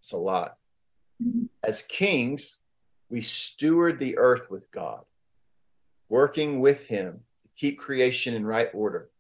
[0.01, 0.57] It's a lot.
[1.23, 1.45] Mm-hmm.
[1.63, 2.59] As kings,
[3.09, 5.05] we steward the earth with God,
[6.09, 9.11] working with Him to keep creation in right order.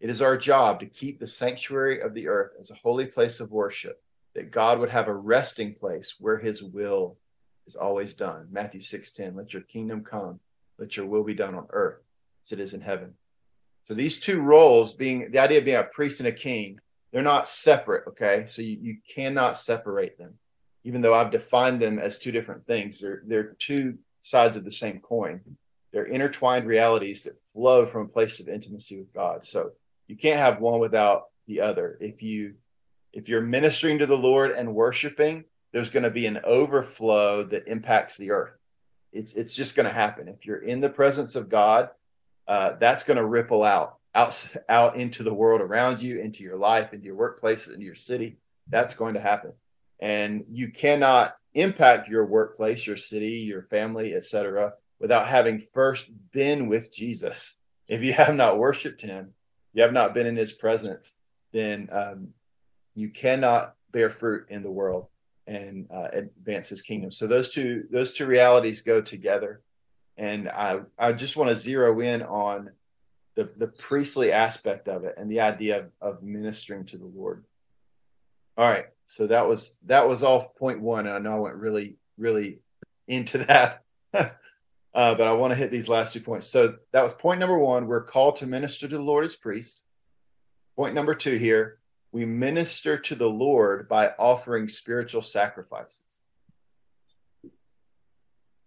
[0.00, 3.40] It is our job to keep the sanctuary of the earth as a holy place
[3.40, 4.02] of worship,
[4.34, 7.16] that God would have a resting place where His will
[7.66, 8.48] is always done.
[8.50, 10.40] Matthew 6:10, let your kingdom come,
[10.78, 12.02] let your will be done on earth
[12.44, 13.14] as it is in heaven.
[13.86, 16.80] So these two roles being the idea of being a priest and a king
[17.14, 18.08] they're not separate.
[18.08, 20.34] Okay, so you, you cannot separate them,
[20.82, 23.00] even though I've defined them as two different things.
[23.00, 25.40] They're they're two sides of the same coin.
[25.94, 29.46] They're intertwined realities that flow from a place of intimacy with God.
[29.46, 29.70] So
[30.08, 31.96] you can't have one without the other.
[32.00, 32.54] If you
[33.12, 37.68] if you're ministering to the Lord and worshiping, there's going to be an overflow that
[37.68, 38.58] impacts the earth.
[39.12, 40.26] It's it's just going to happen.
[40.26, 41.90] If you're in the presence of God,
[42.48, 46.56] uh, that's going to ripple out out out into the world around you, into your
[46.56, 48.36] life, into your workplace, into your city.
[48.66, 49.52] That's going to happen,
[50.00, 54.72] and you cannot impact your workplace, your city, your family, etc.,
[55.04, 57.56] without having first been with Jesus.
[57.88, 59.34] If you have not worshipped Him,
[59.74, 61.12] you have not been in His presence,
[61.52, 62.28] then um,
[62.94, 65.08] you cannot bear fruit in the world
[65.46, 67.12] and uh, advance His kingdom.
[67.12, 69.60] So those two those two realities go together,
[70.16, 72.70] and I I just want to zero in on
[73.34, 77.44] the the priestly aspect of it and the idea of, of ministering to the Lord.
[78.56, 81.56] All right, so that was that was all point one, and I know I went
[81.56, 82.60] really really
[83.06, 83.82] into that,
[84.94, 86.46] uh, but I want to hit these last two points.
[86.46, 87.86] So that was point number one.
[87.86, 89.82] We're called to minister to the Lord as priests.
[90.76, 91.78] Point number two here:
[92.12, 96.04] we minister to the Lord by offering spiritual sacrifices.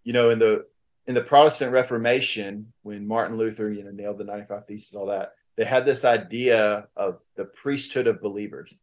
[0.04, 0.66] You know, in the
[1.06, 5.32] in the Protestant Reformation, when Martin Luther, you know, nailed the 95 Theses, all that,
[5.56, 8.74] they had this idea of the priesthood of believers.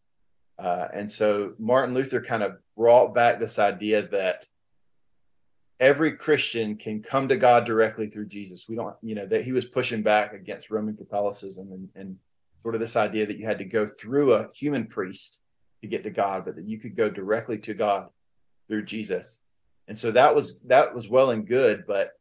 [0.57, 4.47] Uh, and so Martin Luther kind of brought back this idea that
[5.79, 8.67] every Christian can come to God directly through Jesus.
[8.67, 12.17] We don't, you know, that he was pushing back against Roman Catholicism and, and
[12.63, 15.39] sort of this idea that you had to go through a human priest
[15.81, 18.09] to get to God, but that you could go directly to God
[18.67, 19.41] through Jesus.
[19.87, 22.13] And so that was that was well and good, but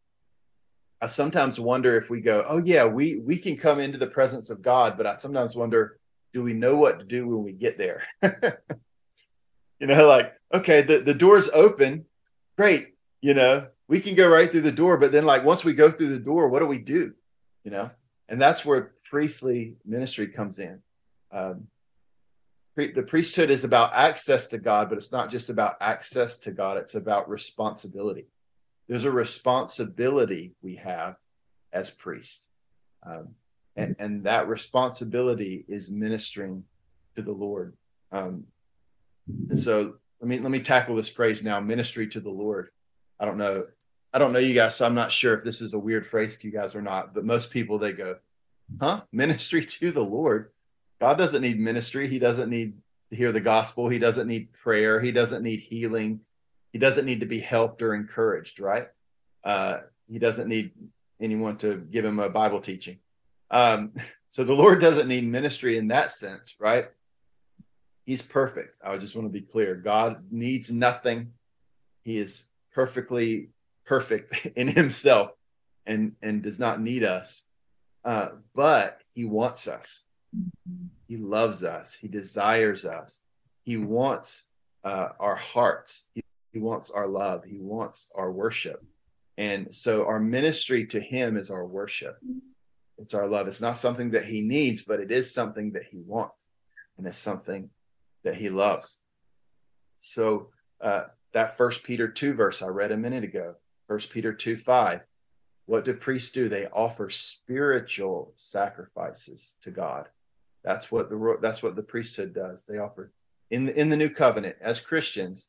[1.00, 4.50] I sometimes wonder if we go, oh yeah, we we can come into the presence
[4.50, 5.98] of God, but I sometimes wonder,
[6.32, 8.02] do we know what to do when we get there?
[9.78, 12.04] you know, like okay, the the door's open,
[12.58, 12.93] great,
[13.24, 15.90] you know, we can go right through the door, but then like once we go
[15.90, 17.14] through the door, what do we do?
[17.64, 17.90] You know,
[18.28, 20.80] and that's where priestly ministry comes in.
[21.32, 21.68] Um,
[22.76, 26.76] the priesthood is about access to God, but it's not just about access to God,
[26.76, 28.26] it's about responsibility.
[28.88, 31.16] There's a responsibility we have
[31.72, 32.46] as priests.
[33.06, 33.28] Um,
[33.74, 36.62] and, and that responsibility is ministering
[37.16, 37.74] to the Lord.
[38.12, 38.44] Um,
[39.48, 42.68] and so let me let me tackle this phrase now, ministry to the Lord.
[43.20, 43.66] I don't know.
[44.12, 46.37] I don't know you guys, so I'm not sure if this is a weird phrase
[46.38, 48.16] to you guys or not, but most people they go,
[48.81, 49.03] huh?
[49.12, 50.50] Ministry to the Lord
[51.00, 52.09] God doesn't need ministry.
[52.09, 52.74] He doesn't need
[53.11, 53.88] to hear the gospel.
[53.88, 55.00] He doesn't need prayer.
[55.00, 56.20] He doesn't need healing.
[56.72, 58.88] He doesn't need to be helped or encouraged, right?
[59.44, 60.72] Uh, he doesn't need
[61.20, 62.98] anyone to give him a Bible teaching.
[63.50, 63.92] Um,
[64.31, 66.87] so the Lord doesn't need ministry in that sense, right?
[68.07, 68.77] He's perfect.
[68.85, 69.74] I just want to be clear.
[69.74, 71.33] God needs nothing.
[72.03, 73.50] He is perfectly
[73.87, 75.30] perfect in himself
[75.87, 77.44] and and does not need us.
[78.04, 80.06] Uh, but he wants us.
[81.08, 81.94] He loves us.
[81.94, 83.22] He desires us.
[83.62, 84.48] He wants
[84.84, 86.08] uh, our hearts.
[86.14, 87.44] He, he wants our love.
[87.44, 88.84] He wants our worship.
[89.38, 92.18] And so our ministry to him is our worship.
[92.98, 93.48] It's our love.
[93.48, 96.44] It's not something that he needs, but it is something that he wants.
[96.98, 97.70] And it's something
[98.22, 98.98] that he loves.
[100.00, 104.56] So uh, that first Peter 2 verse I read a minute ago, first Peter 2
[104.56, 105.00] 5.
[105.66, 106.48] What do priests do?
[106.48, 110.08] They offer spiritual sacrifices to God.
[110.62, 112.64] That's what the that's what the priesthood does.
[112.64, 113.12] They offer
[113.50, 115.48] in the, in the new covenant as Christians.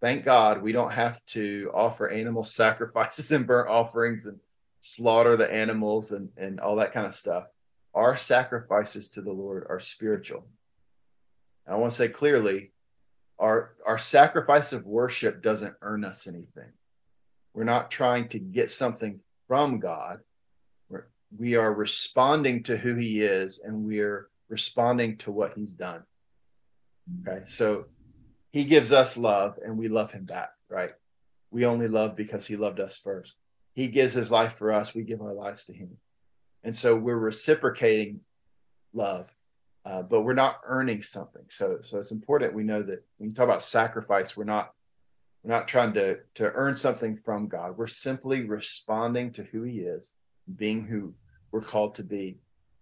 [0.00, 4.38] Thank God we don't have to offer animal sacrifices and burnt offerings and
[4.80, 7.44] slaughter the animals and and all that kind of stuff.
[7.94, 10.46] Our sacrifices to the Lord are spiritual.
[11.66, 12.72] And I want to say clearly,
[13.38, 16.72] our our sacrifice of worship doesn't earn us anything.
[17.54, 20.20] We're not trying to get something from God.
[20.88, 26.02] We're, we are responding to who He is, and we're responding to what he's done.
[27.26, 27.42] Okay.
[27.46, 27.86] So
[28.52, 30.92] he gives us love and we love him back, right?
[31.50, 33.36] We only love because he loved us first.
[33.74, 35.96] He gives his life for us, we give our lives to him.
[36.64, 38.20] And so we're reciprocating
[38.92, 39.28] love,
[39.88, 41.44] uh, but we're not earning something.
[41.48, 44.72] So so it's important we know that when you talk about sacrifice, we're not
[45.42, 47.78] we're not trying to to earn something from God.
[47.78, 50.12] We're simply responding to who he is,
[50.56, 51.14] being who
[51.52, 52.36] we're called to be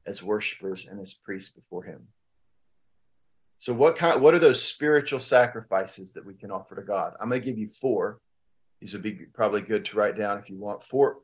[0.05, 2.09] as worshipers and as priests before him.
[3.59, 7.15] So what kind what are those spiritual sacrifices that we can offer to God?
[7.21, 8.19] I'm going to give you four.
[8.81, 10.83] These would be probably good to write down if you want.
[10.83, 11.19] Four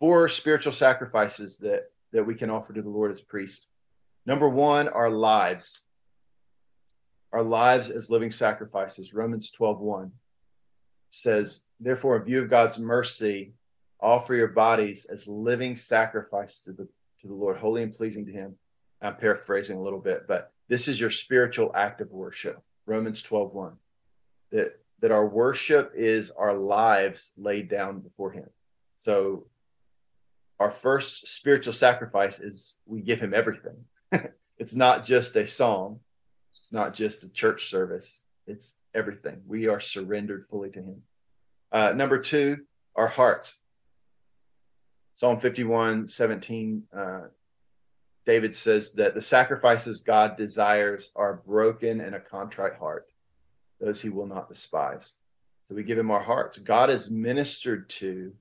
[0.00, 3.68] four spiritual sacrifices that that we can offer to the Lord as priests.
[4.28, 5.84] Number 1, our lives.
[7.32, 9.14] our lives as living sacrifices.
[9.14, 10.12] Romans 12 1
[11.08, 13.54] says, Therefore, in view of God's mercy,
[14.02, 16.86] offer your bodies as living sacrifice to the
[17.22, 18.54] to the Lord, holy and pleasing to him.
[19.00, 22.60] I'm paraphrasing a little bit, but this is your spiritual act of worship.
[22.84, 23.72] Romans 12 1.
[24.52, 28.50] That that our worship is our lives laid down before him.
[28.98, 29.46] So
[30.60, 33.86] our first spiritual sacrifice is we give him everything.
[34.58, 36.00] it's not just a song,
[36.60, 39.42] it's not just a church service, it's everything.
[39.46, 41.02] We are surrendered fully to him.
[41.70, 42.64] Uh, number two,
[42.96, 43.54] our hearts.
[45.14, 47.20] Psalm 51 17, uh,
[48.24, 53.08] David says that the sacrifices God desires are broken and a contrite heart,
[53.80, 55.14] those he will not despise.
[55.66, 56.58] So we give him our hearts.
[56.58, 58.32] God is ministered to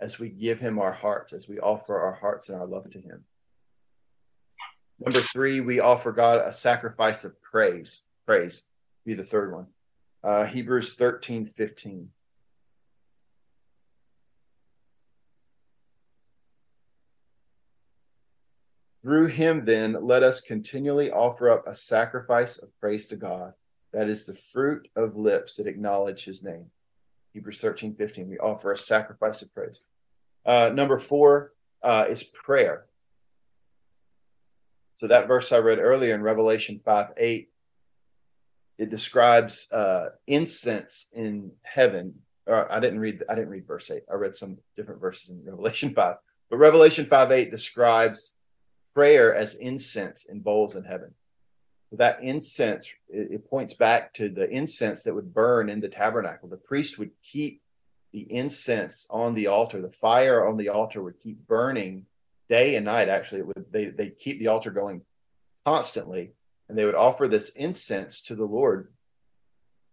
[0.00, 3.00] as we give him our hearts, as we offer our hearts and our love to
[3.00, 3.24] him.
[5.00, 8.02] Number three, we offer God a sacrifice of praise.
[8.26, 8.64] Praise
[9.06, 9.66] be the third one.
[10.22, 12.10] Uh, Hebrews 13 15.
[19.02, 23.54] Through him, then, let us continually offer up a sacrifice of praise to God.
[23.94, 26.66] That is the fruit of lips that acknowledge his name.
[27.32, 28.28] Hebrews 13 15.
[28.28, 29.80] We offer a sacrifice of praise.
[30.44, 32.84] Uh, number four uh, is prayer.
[35.00, 37.48] So that verse I read earlier in Revelation 5 8,
[38.76, 42.12] it describes uh, incense in heaven.
[42.46, 44.02] Or I didn't read I didn't read verse 8.
[44.10, 46.16] I read some different verses in Revelation 5.
[46.50, 48.34] But Revelation 5 8 describes
[48.94, 51.14] prayer as incense in bowls in heaven.
[51.92, 56.50] That incense, it, it points back to the incense that would burn in the tabernacle.
[56.50, 57.62] The priest would keep
[58.12, 62.04] the incense on the altar, the fire on the altar would keep burning
[62.50, 63.08] day and night.
[63.08, 65.00] Actually, would they they keep the altar going
[65.64, 66.32] constantly,
[66.68, 68.92] and they would offer this incense to the Lord,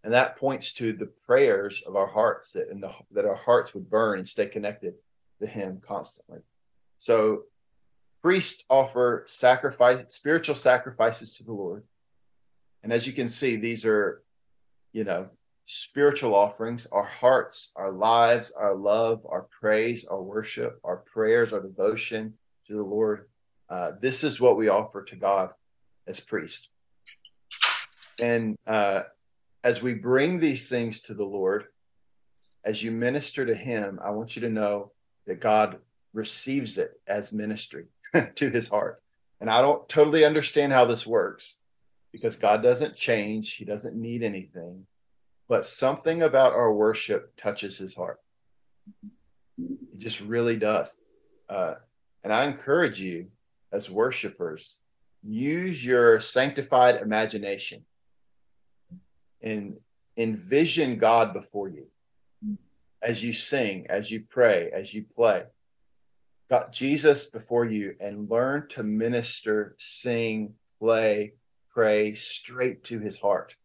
[0.04, 3.72] and that points to the prayers of our hearts that in the that our hearts
[3.72, 4.94] would burn and stay connected
[5.40, 6.40] to Him constantly.
[6.98, 7.44] So,
[8.20, 11.84] priests offer sacrifice, spiritual sacrifices to the Lord,
[12.82, 14.22] and as you can see, these are,
[14.92, 15.28] you know,
[15.66, 21.60] spiritual offerings, our hearts, our lives, our love, our praise, our worship, our prayers, our
[21.60, 22.34] devotion
[22.68, 23.26] to the Lord.
[23.68, 25.50] Uh, this is what we offer to God
[26.06, 26.68] as priest.
[28.20, 29.02] And uh,
[29.62, 31.66] as we bring these things to the Lord,
[32.64, 34.92] as you minister to Him, I want you to know
[35.26, 35.78] that God
[36.14, 37.86] receives it as ministry
[38.34, 39.02] to His heart.
[39.40, 41.58] And I don't totally understand how this works
[42.12, 44.86] because God doesn't change, He doesn't need anything
[45.48, 48.20] but something about our worship touches his heart.
[49.58, 50.96] It just really does.
[51.48, 51.74] Uh,
[52.28, 53.28] and I encourage you
[53.72, 54.76] as worshipers,
[55.22, 57.86] use your sanctified imagination
[59.40, 59.78] and
[60.14, 61.86] envision God before you
[63.02, 65.44] as you sing, as you pray, as you play.
[66.50, 71.32] Got Jesus before you and learn to minister, sing, play,
[71.70, 73.56] pray straight to his heart,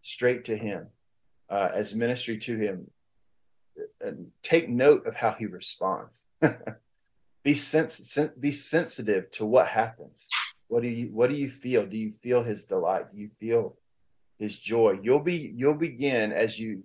[0.00, 0.86] straight to him
[1.50, 2.90] uh, as ministry to him
[4.00, 6.24] and take note of how he responds
[7.46, 10.28] be sens- be sensitive to what happens.
[10.66, 11.86] What do you what do you feel?
[11.86, 13.12] Do you feel his delight?
[13.12, 13.76] Do you feel
[14.40, 14.98] his joy?
[15.00, 16.82] You'll be you'll begin as you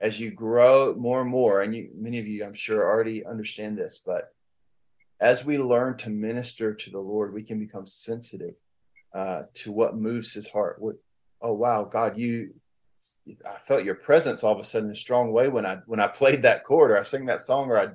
[0.00, 3.76] as you grow more and more and you many of you i'm sure already understand
[3.76, 4.32] this but
[5.20, 8.54] as we learn to minister to the lord we can become sensitive
[9.12, 10.76] uh, to what moves his heart.
[10.78, 10.96] What
[11.40, 12.54] oh wow god you
[13.44, 16.00] I felt your presence all of a sudden in a strong way when I when
[16.00, 17.88] I played that chord or I sang that song or I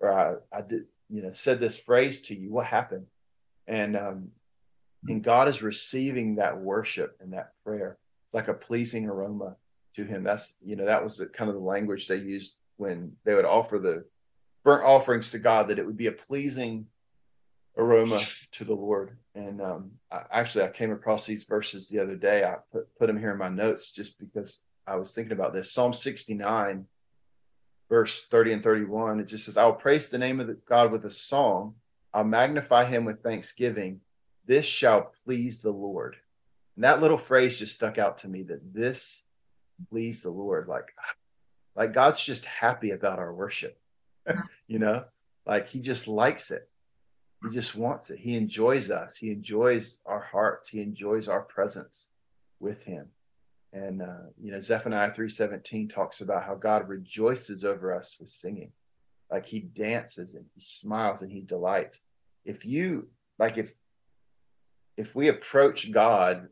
[0.00, 2.50] or I, I did you know said this phrase to you.
[2.50, 3.06] What happened?
[3.66, 4.28] And um,
[5.08, 7.98] and God is receiving that worship and that prayer.
[8.26, 9.56] It's like a pleasing aroma
[9.96, 10.22] to Him.
[10.22, 13.44] That's you know that was the, kind of the language they used when they would
[13.44, 14.04] offer the
[14.64, 15.68] burnt offerings to God.
[15.68, 16.86] That it would be a pleasing
[17.76, 19.16] aroma to the Lord.
[19.34, 22.44] And um, I, actually, I came across these verses the other day.
[22.44, 25.72] I put, put them here in my notes just because I was thinking about this.
[25.72, 26.86] Psalm 69,
[27.88, 30.90] verse 30 and 31, it just says, I will praise the name of the God
[30.90, 31.74] with a song.
[32.12, 34.00] I'll magnify him with thanksgiving.
[34.46, 36.16] This shall please the Lord.
[36.76, 39.22] And that little phrase just stuck out to me that this
[39.90, 40.68] please the Lord.
[40.68, 40.94] Like,
[41.74, 43.78] like God's just happy about our worship,
[44.66, 45.04] you know,
[45.46, 46.68] like he just likes it.
[47.42, 48.18] He just wants it.
[48.18, 49.16] He enjoys us.
[49.16, 50.70] He enjoys our hearts.
[50.70, 52.08] He enjoys our presence
[52.60, 53.08] with him.
[53.72, 58.72] And uh, you know, Zephaniah 3:17 talks about how God rejoices over us with singing.
[59.30, 62.00] Like he dances and he smiles and he delights.
[62.44, 63.08] If you
[63.38, 63.74] like if
[64.96, 66.48] if we approach God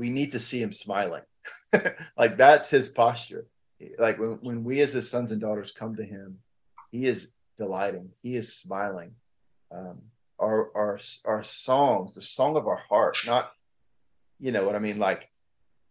[0.00, 1.22] we need to see him smiling.
[2.16, 3.46] like that's his posture.
[3.98, 6.38] Like when, when we as his sons and daughters come to him,
[6.90, 8.08] he is delighting.
[8.22, 9.12] He is smiling.
[9.70, 9.98] Um,
[10.38, 13.52] our our our songs, the song of our heart, not
[14.38, 15.28] you know what I mean, like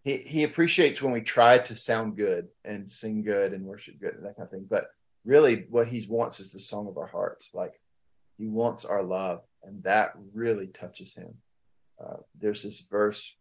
[0.03, 4.15] he he appreciates when we try to sound good and sing good and worship good
[4.15, 4.67] and that kind of thing.
[4.69, 4.87] But
[5.25, 7.49] really what he wants is the song of our hearts.
[7.53, 7.79] Like
[8.37, 11.35] he wants our love, and that really touches him.
[12.03, 13.35] Uh, there's this verse,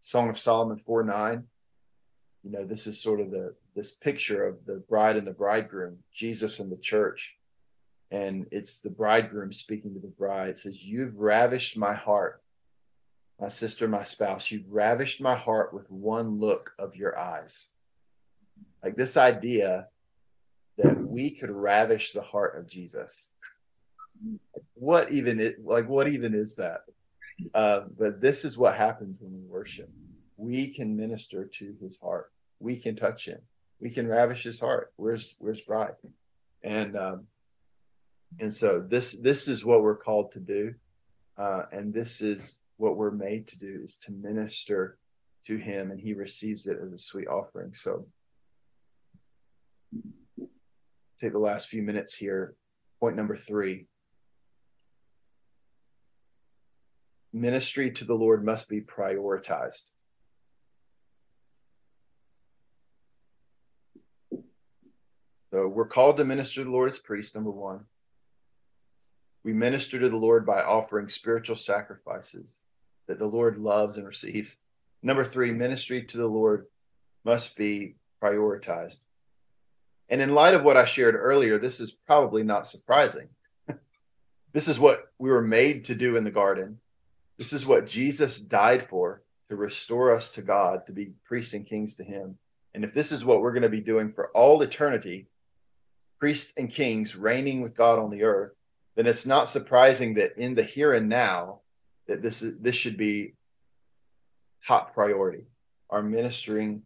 [0.00, 1.44] Song of Solomon 4 9.
[2.42, 5.98] You know, this is sort of the this picture of the bride and the bridegroom,
[6.12, 7.34] Jesus and the church.
[8.10, 10.50] And it's the bridegroom speaking to the bride.
[10.50, 12.42] It says, You've ravished my heart,
[13.40, 14.50] my sister, my spouse.
[14.50, 17.68] You've ravished my heart with one look of your eyes.
[18.82, 19.88] Like this idea
[20.78, 23.30] that we could ravish the heart of Jesus.
[24.74, 26.82] What even is like what even is that?
[27.54, 29.90] Uh, but this is what happens when we worship.
[30.36, 32.30] We can minister to his heart.
[32.60, 33.40] We can touch him.
[33.80, 34.92] We can ravish his heart.
[34.96, 35.94] Where's where's bride?
[36.62, 37.26] And um,
[38.38, 40.74] and so this this is what we're called to do,
[41.36, 44.98] uh, and this is what we're made to do is to minister
[45.46, 47.74] to him, and he receives it as a sweet offering.
[47.74, 48.06] So
[51.20, 52.54] take the last few minutes here.
[53.00, 53.86] Point number three
[57.34, 59.90] ministry to the Lord must be prioritized.
[65.50, 67.84] So we're called to minister to the Lord as priests, number one.
[69.44, 72.62] We minister to the Lord by offering spiritual sacrifices
[73.06, 74.56] that the Lord loves and receives.
[75.02, 76.66] Number three, ministry to the Lord
[77.24, 79.00] must be prioritized.
[80.08, 83.28] And in light of what I shared earlier, this is probably not surprising.
[84.52, 86.78] this is what we were made to do in the garden.
[87.36, 91.66] This is what Jesus died for to restore us to God, to be priests and
[91.66, 92.38] kings to Him.
[92.74, 95.26] And if this is what we're going to be doing for all eternity,
[96.18, 98.52] priests and kings reigning with God on the earth,
[98.96, 101.60] then it's not surprising that in the here and now,
[102.06, 103.34] that this is this should be
[104.66, 105.46] top priority,
[105.90, 106.82] our ministering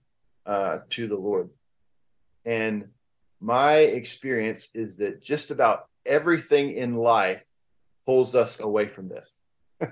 [0.46, 1.50] uh, to the Lord.
[2.44, 2.88] And
[3.40, 7.42] my experience is that just about everything in life
[8.06, 9.36] pulls us away from this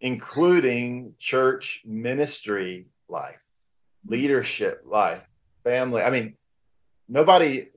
[0.00, 3.40] including church ministry life,
[4.06, 5.22] leadership life,
[5.64, 6.02] family.
[6.02, 6.36] I mean,
[7.08, 7.68] nobody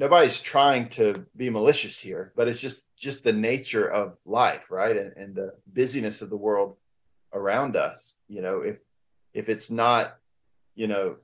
[0.00, 4.96] nobody's trying to be malicious here, but it's just just the nature of life, right?
[4.96, 6.76] And, and the busyness of the world
[7.34, 8.16] around us.
[8.26, 8.78] You know, if
[9.34, 10.16] if it's not,
[10.74, 11.16] you know,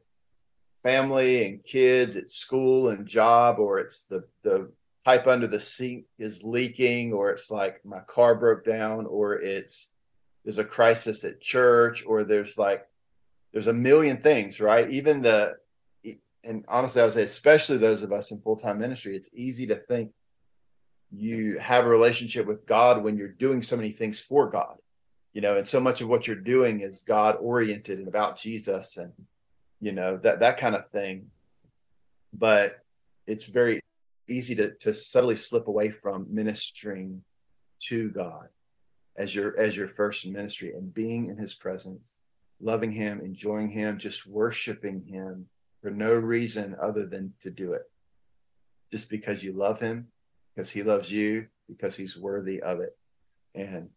[0.82, 4.70] family and kids, it's school and job, or it's the the
[5.06, 9.88] pipe under the seat is leaking or it's like my car broke down or it's
[10.44, 12.84] there's a crisis at church or there's like
[13.52, 15.54] there's a million things right even the
[16.46, 19.76] and honestly i would say especially those of us in full-time ministry it's easy to
[19.76, 20.12] think
[21.12, 24.76] you have a relationship with god when you're doing so many things for god
[25.32, 28.96] you know and so much of what you're doing is god oriented and about jesus
[28.96, 29.12] and
[29.80, 31.30] you know that that kind of thing.
[32.32, 32.78] But
[33.26, 33.80] it's very
[34.28, 37.22] easy to, to subtly slip away from ministering
[37.84, 38.48] to God
[39.16, 42.14] as your as your first ministry and being in his presence,
[42.60, 45.46] loving him, enjoying him, just worshiping him
[45.82, 47.82] for no reason other than to do it.
[48.90, 50.08] Just because you love him,
[50.54, 52.96] because he loves you, because he's worthy of it.
[53.54, 53.90] And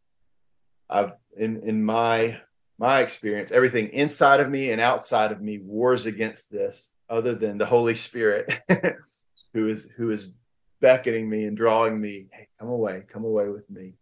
[0.89, 2.39] I've in in my
[2.77, 7.57] my experience, everything inside of me and outside of me wars against this, other than
[7.57, 8.61] the Holy Spirit
[9.53, 10.29] who is who is
[10.79, 13.93] beckoning me and drawing me hey come away come away with me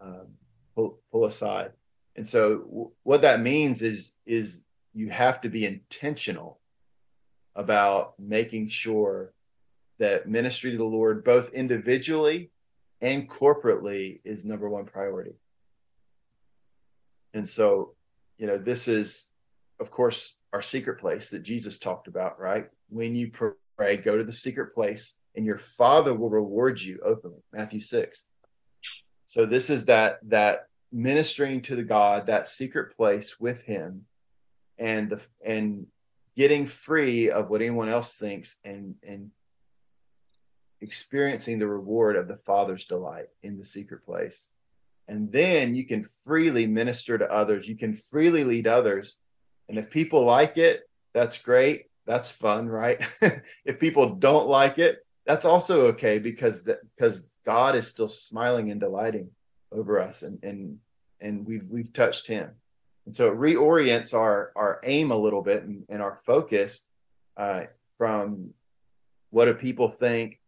[0.00, 0.26] um,
[0.74, 1.72] pull, pull aside
[2.16, 6.59] and so w- what that means is is you have to be intentional
[7.60, 9.32] about making sure
[9.98, 12.50] that ministry to the lord both individually
[13.00, 15.34] and corporately is number one priority
[17.34, 17.94] and so
[18.38, 19.28] you know this is
[19.78, 24.24] of course our secret place that jesus talked about right when you pray, go to
[24.24, 27.40] the secret place, and your father will reward you openly.
[27.52, 28.26] Matthew 6.
[29.26, 34.06] So this is that that ministering to the God, that secret place with him,
[34.76, 35.86] and the and
[36.40, 39.30] getting free of what anyone else thinks and and
[40.80, 44.46] experiencing the reward of the Father's delight in the secret place.
[45.08, 47.68] And then you can freely minister to others.
[47.68, 49.16] You can freely lead others.
[49.68, 53.00] And if people like it, that's great that's fun, right?
[53.64, 58.70] if people don't like it, that's also okay because that because God is still smiling
[58.70, 59.30] and delighting
[59.70, 60.78] over us and and
[61.20, 62.50] and we've we've touched him.
[63.06, 66.82] And so it reorients our our aim a little bit and, and our focus
[67.36, 67.64] uh,
[67.98, 68.50] from
[69.30, 70.40] what do people think,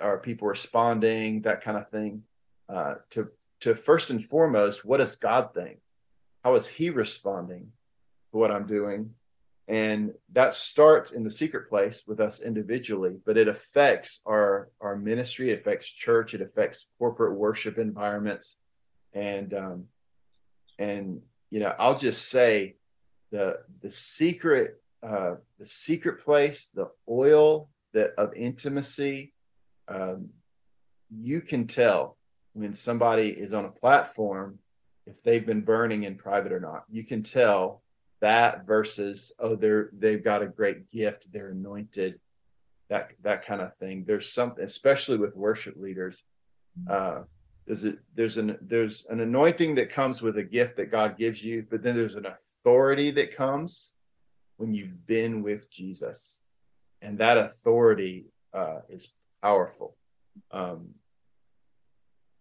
[0.00, 2.22] are people responding, that kind of thing,
[2.68, 3.28] uh, to
[3.60, 5.78] to first and foremost, what does God think?
[6.44, 7.72] How is He responding
[8.30, 9.14] to what I'm doing?
[9.66, 14.96] And that starts in the secret place with us individually, but it affects our our
[14.96, 18.56] ministry, it affects church, it affects corporate worship environments,
[19.12, 19.84] and um,
[20.78, 21.20] and
[21.50, 22.76] you know, I'll just say
[23.30, 29.32] the the secret uh, the secret place, the oil that of intimacy,
[29.86, 30.30] um,
[31.10, 32.16] you can tell
[32.52, 34.58] when somebody is on a platform
[35.06, 36.84] if they've been burning in private or not.
[36.90, 37.82] You can tell
[38.20, 42.20] that versus oh they're they've got a great gift, they're anointed,
[42.88, 44.04] that that kind of thing.
[44.06, 46.22] There's something, especially with worship leaders.
[46.88, 47.22] Uh,
[47.68, 51.44] there's a there's an there's an anointing that comes with a gift that God gives
[51.44, 53.92] you, but then there's an authority that comes
[54.56, 56.40] when you've been with Jesus,
[57.02, 59.12] and that authority uh, is
[59.42, 59.96] powerful,
[60.50, 60.88] um,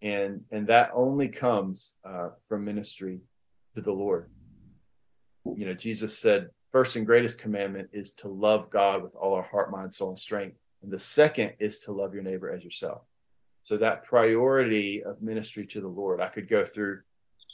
[0.02, 3.20] and and that only comes uh, from ministry
[3.76, 4.30] to the Lord.
[5.44, 9.44] You know, Jesus said, first and greatest commandment is to love God with all our
[9.44, 13.02] heart, mind, soul, and strength, and the second is to love your neighbor as yourself.
[13.68, 17.02] So that priority of ministry to the Lord, I could go through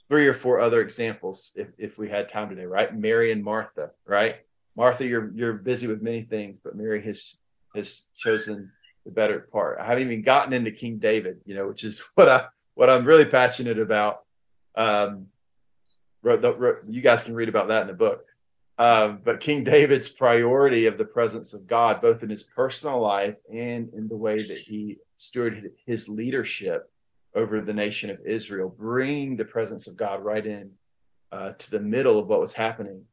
[0.09, 2.95] three or four other examples if, if we had time today, right?
[2.95, 4.35] Mary and Martha, right?
[4.77, 7.37] Martha, you're you're busy with many things, but Mary has
[7.75, 8.71] has chosen
[9.05, 9.79] the better part.
[9.79, 12.45] I haven't even gotten into King David, you know, which is what I
[12.75, 14.19] what I'm really passionate about.
[14.75, 15.25] Um,
[16.23, 18.27] you guys can read about that in the book.
[18.77, 23.35] Um, but King David's priority of the presence of God, both in his personal life
[23.51, 26.91] and in the way that he stewarded his leadership
[27.35, 30.71] over the nation of Israel, bringing the presence of God right in
[31.31, 33.05] uh, to the middle of what was happening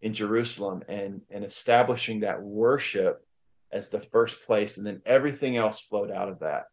[0.00, 3.24] in Jerusalem and, and establishing that worship
[3.70, 4.78] as the first place.
[4.78, 6.66] And then everything else flowed out of that.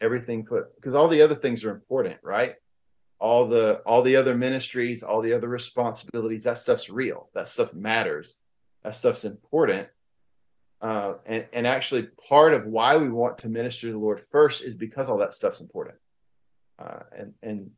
[0.00, 2.56] Everything put, because all the other things are important, right?
[3.20, 7.28] All the all the other ministries, all the other responsibilities, that stuff's real.
[7.34, 8.38] That stuff matters.
[8.82, 9.86] That stuff's important
[10.82, 14.64] uh, and, and actually, part of why we want to minister to the Lord first
[14.64, 15.94] is because all that stuff's important.
[16.76, 17.70] Uh, and and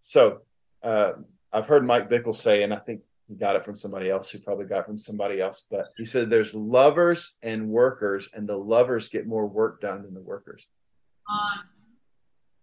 [0.00, 0.40] so
[0.82, 1.12] uh,
[1.52, 4.40] I've heard Mike Bickle say, and I think he got it from somebody else who
[4.40, 8.56] probably got it from somebody else, but he said there's lovers and workers, and the
[8.56, 10.66] lovers get more work done than the workers.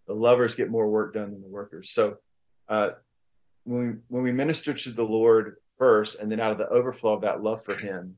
[0.07, 1.91] The lovers get more work done than the workers.
[1.91, 2.17] So
[2.67, 2.91] uh,
[3.63, 7.13] when we when we minister to the Lord first, and then out of the overflow
[7.13, 8.17] of that love for Him,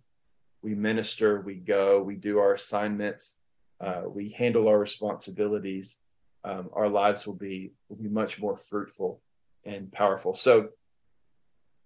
[0.61, 3.35] we minister, we go, we do our assignments,
[3.79, 5.99] uh, we handle our responsibilities.
[6.43, 9.21] Um, our lives will be will be much more fruitful
[9.65, 10.33] and powerful.
[10.33, 10.69] So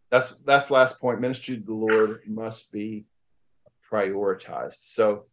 [0.09, 1.19] that's that's last point.
[1.19, 3.05] Ministry to the Lord must be
[3.91, 4.79] prioritized.
[4.81, 5.25] So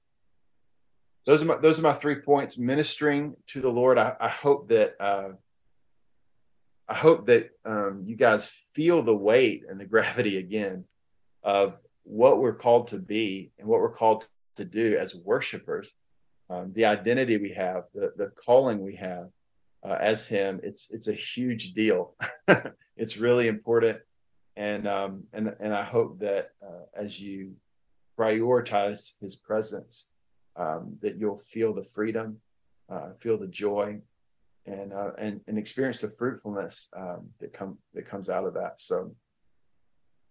[1.26, 2.57] those are my those are my three points.
[2.57, 3.99] Ministering to the Lord.
[3.99, 5.30] I, I hope that uh,
[6.89, 10.84] I hope that um, you guys feel the weight and the gravity again
[11.43, 11.76] of
[12.09, 15.94] what we're called to be and what we're called to do as worshipers,
[16.48, 19.28] um, the identity we have, the, the calling we have
[19.86, 22.14] uh, as Him, it's it's a huge deal.
[22.96, 23.98] it's really important,
[24.56, 27.52] and um, and and I hope that uh, as you
[28.18, 30.09] prioritize His presence,
[30.56, 32.38] um, that you'll feel the freedom,
[32.90, 33.98] uh, feel the joy,
[34.66, 38.80] and uh, and and experience the fruitfulness um, that come that comes out of that.
[38.80, 39.14] So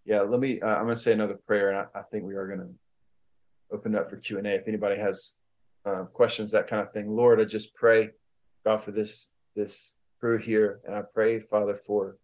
[0.08, 0.58] yeah, let me.
[0.58, 2.70] Uh, I'm going to say another prayer, and I, I think we are going to
[3.70, 4.54] open up for Q and A.
[4.54, 5.34] If anybody has
[5.84, 8.12] uh, questions, that kind of thing, Lord, I just pray,
[8.64, 12.16] God, for this this crew here, and I pray, Father, for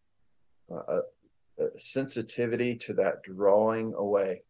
[0.72, 1.01] uh,
[1.59, 4.45] a, a sensitivity to that drawing away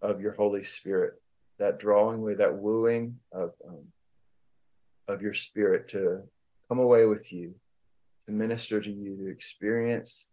[0.00, 1.14] of your Holy Spirit,
[1.58, 3.82] that drawing away, that wooing of um,
[5.08, 6.22] of your Spirit to
[6.68, 7.56] come away with you,
[8.26, 10.28] to minister to you, to experience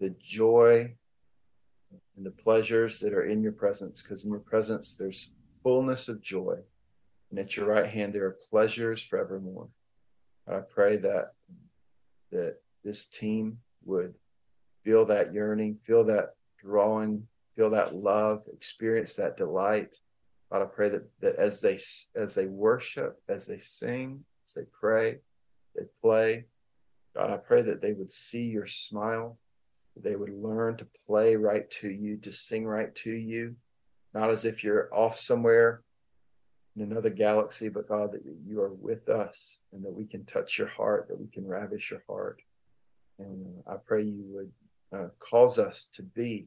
[0.00, 0.92] the joy
[2.16, 5.30] and the pleasures that are in your presence, because in your presence there's
[5.62, 6.56] fullness of joy,
[7.30, 9.68] and at your right hand there are pleasures forevermore.
[10.48, 11.32] I pray that
[12.30, 14.14] that this team would
[14.84, 19.96] feel that yearning, feel that drawing, feel that love, experience that delight.
[20.52, 21.78] God, I pray that that as they
[22.14, 25.18] as they worship, as they sing, as they pray,
[25.74, 26.44] they play.
[27.14, 29.38] God, I pray that they would see your smile,
[30.02, 33.56] they would learn to play right to you, to sing right to you,
[34.14, 35.82] not as if you're off somewhere
[36.76, 40.58] in another galaxy, but God, that you are with us and that we can touch
[40.58, 42.42] your heart, that we can ravish your heart.
[43.18, 44.52] And I pray you would
[44.94, 46.46] uh, calls us to be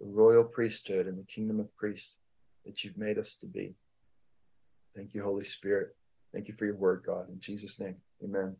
[0.00, 2.16] the royal priesthood and the kingdom of priests
[2.64, 3.74] that you've made us to be.
[4.94, 5.94] Thank you, Holy Spirit.
[6.32, 7.28] Thank you for your word, God.
[7.28, 8.56] In Jesus' name, amen.